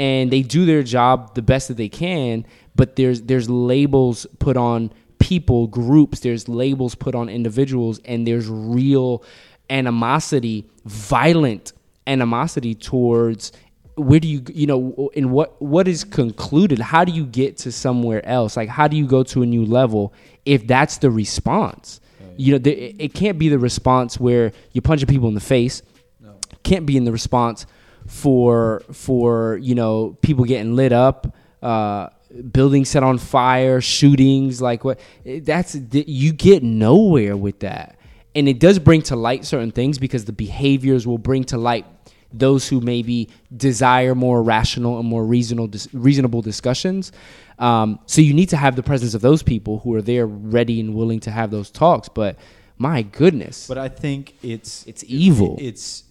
[0.00, 2.44] and they do their job the best that they can
[2.74, 8.48] but there's there's labels put on people groups there's labels put on individuals and there's
[8.48, 9.22] real
[9.68, 11.72] animosity violent
[12.06, 13.52] animosity towards
[13.96, 16.78] where do you you know in what what is concluded?
[16.78, 18.56] How do you get to somewhere else?
[18.56, 20.14] Like how do you go to a new level
[20.46, 22.00] if that's the response?
[22.36, 25.40] You know the, it it can't be the response where you're punching people in the
[25.40, 25.82] face.
[26.20, 26.38] No.
[26.62, 27.66] can't be in the response
[28.06, 32.08] for for you know people getting lit up uh
[32.52, 37.96] buildings set on fire shootings like what that's you get nowhere with that.
[38.34, 41.84] And it does bring to light certain things because the behaviors will bring to light
[42.32, 47.10] those who maybe desire more rational and more reasonable dis- reasonable discussions.
[47.58, 50.78] Um, so you need to have the presence of those people who are there ready
[50.78, 52.36] and willing to have those talks but
[52.78, 53.66] my goodness.
[53.66, 55.56] But I think it's It's evil.
[55.60, 56.04] It's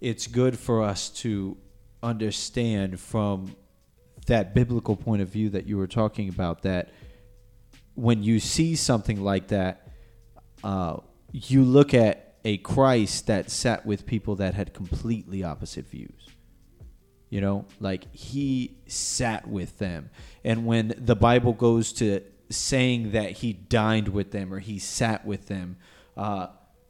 [0.00, 1.56] it's good for us to
[2.02, 3.56] understand from
[4.26, 6.90] that biblical point of view that you were talking about that
[7.94, 9.88] when you see something like that,
[10.62, 10.98] uh,
[11.32, 16.28] you look at a Christ that sat with people that had completely opposite views.
[17.30, 20.10] You know, like he sat with them.
[20.44, 22.20] And when the Bible goes to
[22.50, 25.76] saying that he dined with them or he sat with them,
[26.16, 26.48] uh,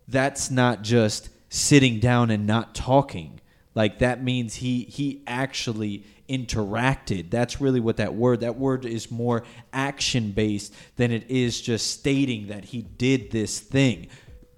[0.08, 3.40] that's not just sitting down and not talking.
[3.74, 7.30] Like that means he he actually interacted.
[7.30, 8.40] That's really what that word.
[8.40, 13.60] That word is more action based than it is just stating that he did this
[13.60, 14.08] thing.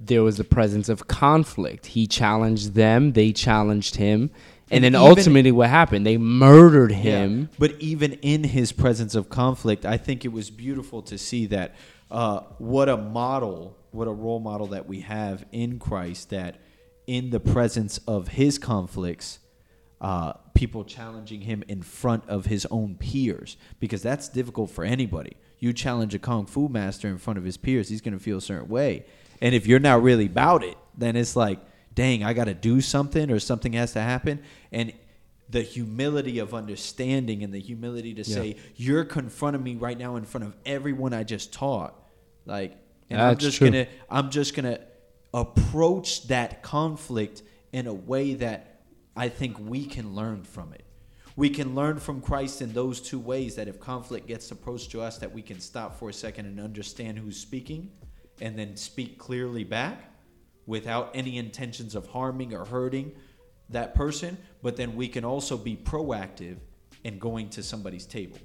[0.01, 1.87] there was the presence of conflict.
[1.87, 4.31] He challenged them, they challenged him,
[4.71, 6.07] and, And then even- ultimately what happened?
[6.07, 7.41] They murdered him.
[7.41, 7.57] Yeah.
[7.59, 11.75] But even in his presence of conflict, I think it was beautiful to see that
[12.13, 16.61] uh, what a model, what a role model that we have in Christ that
[17.09, 19.39] in the presence of his conflicts,
[20.01, 25.33] uh, people challenging him in front of his own peers because that's difficult for anybody.
[25.59, 28.37] You challenge a kung fu master in front of his peers, he's going to feel
[28.37, 29.07] a certain way.
[29.41, 31.59] And if you're not really about it, then it's like,
[31.95, 34.41] dang, I got to do something or something has to happen.
[34.71, 34.93] And
[35.49, 38.37] the humility of understanding and the humility to Yeah.
[38.37, 41.95] say, you're confronting me right now in front of everyone I just taught.
[42.45, 42.77] Like,
[43.09, 43.71] and I'm just true.
[43.71, 44.81] gonna, I'm just gonna
[45.35, 48.83] approach that conflict in a way that
[49.17, 50.85] I think we can learn from it.
[51.37, 55.01] We can learn from Christ in those two ways that if conflict gets approached to
[55.01, 57.91] us, that we can stop for a second and understand who's speaking
[58.41, 60.03] and then speak clearly back
[60.67, 63.13] without any intentions of harming or hurting
[63.69, 64.37] that person.
[64.63, 66.57] But then we can also be proactive
[67.05, 68.39] in going to somebody's table.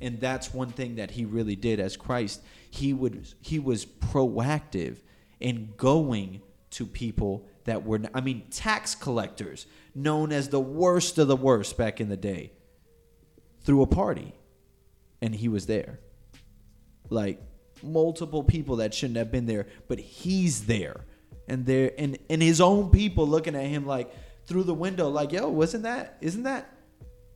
[0.00, 2.42] And that's one thing that he really did as Christ.
[2.70, 4.98] He would he was proactive
[5.40, 11.28] in going to people that were I mean tax collectors known as the worst of
[11.28, 12.52] the worst back in the day
[13.62, 14.34] through a party
[15.20, 16.00] and he was there.
[17.08, 17.42] Like
[17.82, 21.04] multiple people that shouldn't have been there, but he's there.
[21.48, 24.14] And there and, and his own people looking at him like
[24.46, 26.72] through the window, like, yo, wasn't that isn't that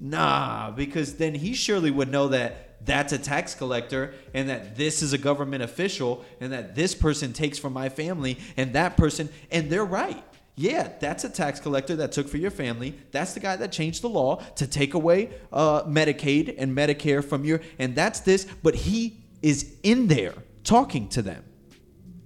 [0.01, 5.03] Nah, because then he surely would know that that's a tax collector and that this
[5.03, 9.29] is a government official and that this person takes from my family and that person,
[9.51, 10.23] and they're right.
[10.57, 12.95] Yeah, that's a tax collector that took for your family.
[13.11, 17.45] That's the guy that changed the law to take away uh, Medicaid and Medicare from
[17.45, 21.45] your, and that's this, but he is in there talking to them.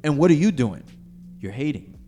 [0.04, 0.84] And what are you doing?
[1.40, 1.98] You're hating.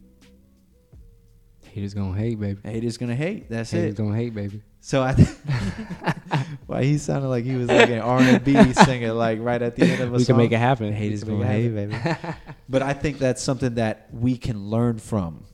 [1.72, 2.60] Haters gonna hate, baby.
[2.64, 3.48] Haters gonna hate.
[3.48, 3.86] That's Haters it.
[3.86, 4.62] Haters gonna hate, baby.
[4.82, 5.12] So I,
[6.66, 9.76] why he sounded like he was like an R and B singer, like right at
[9.76, 10.34] the end of a We song.
[10.34, 10.92] can make it happen.
[10.92, 11.96] Hate is make hate, baby.
[12.68, 15.44] but I think that's something that we can learn from,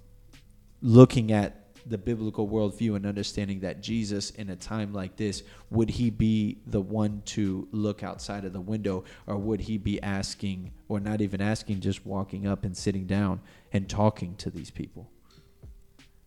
[0.80, 5.90] looking at the biblical worldview and understanding that Jesus, in a time like this, would
[5.90, 10.72] he be the one to look outside of the window, or would he be asking,
[10.88, 13.40] or not even asking, just walking up and sitting down
[13.72, 15.10] and talking to these people?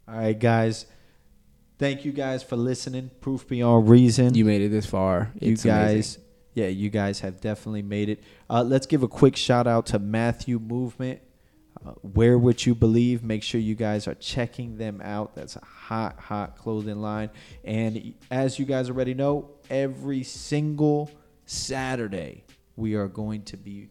[0.07, 0.85] All right, guys.
[1.79, 3.09] Thank you guys for listening.
[3.21, 4.33] Proof beyond reason.
[4.35, 5.31] You made it this far.
[5.39, 6.23] You It's guys, amazing.
[6.53, 8.21] yeah, you guys have definitely made it.
[8.49, 11.21] Uh, let's give a quick shout out to Matthew Movement.
[11.85, 13.23] Uh, Wear what you believe.
[13.23, 15.35] Make sure you guys are checking them out.
[15.35, 17.29] That's a hot, hot clothing line.
[17.63, 21.09] And as you guys already know, every single
[21.45, 22.43] Saturday
[22.75, 23.87] we are going to be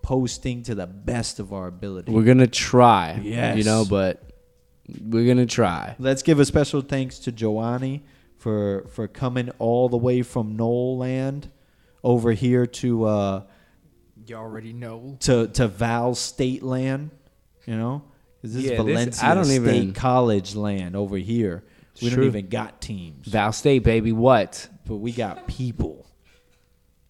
[0.00, 2.10] posting to the best of our ability.
[2.10, 3.20] We're gonna try.
[3.22, 3.56] Yes.
[3.58, 4.31] You know, but
[5.02, 5.94] we're gonna try.
[5.98, 8.00] Let's give a special thanks to Joanni
[8.38, 11.50] for for coming all the way from Nole Land
[12.04, 13.42] over here to uh,
[14.26, 15.16] You already know.
[15.20, 17.10] to to Val State Land.
[17.66, 18.02] You know,
[18.42, 21.62] 'Cause this Yeah, is this- Valencia I don't State even- College land over here.
[22.02, 24.10] We don't even got teams, Val State, baby.
[24.12, 26.06] What but we got people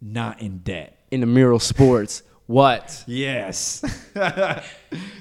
[0.01, 0.99] not in debt.
[1.11, 2.23] in the mural sports?
[2.47, 3.05] What?
[3.07, 3.85] Yes.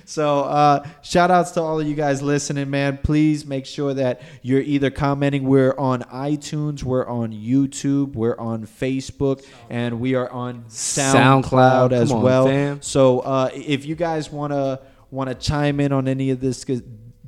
[0.05, 2.97] so uh shout outs to all of you guys listening, man.
[2.97, 5.43] Please make sure that you're either commenting.
[5.43, 11.91] We're on iTunes, we're on YouTube, we're on Facebook, and we are on SoundCloud, SoundCloud.
[11.91, 12.45] as on, well.
[12.47, 12.81] fam.
[12.81, 14.79] So uh if you guys wanna
[15.11, 16.65] wanna chime in on any of this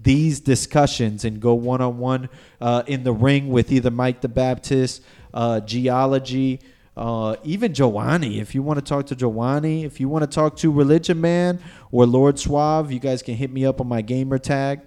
[0.01, 2.29] these discussions and go one on one
[2.59, 6.59] uh in the ring with either Mike the Baptist, uh, Geology,
[6.95, 8.39] uh, even Joanni.
[8.39, 11.59] If you want to talk to Joanni, if you want to talk to Religion Man
[11.91, 14.81] or Lord Suave, you guys can hit me up on my gamer tag.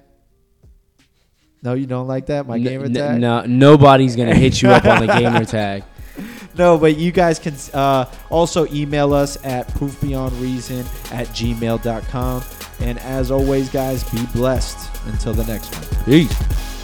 [1.63, 3.21] No, you don't like that, my gamer tag.
[3.21, 5.83] No, nobody's gonna hit you up on the gamer tag.
[6.57, 12.43] No, but you guys can uh, also email us at proofbeyondreason at gmail.com.
[12.81, 14.91] And as always, guys, be blessed.
[15.07, 16.05] Until the next one.
[16.05, 16.76] Peace.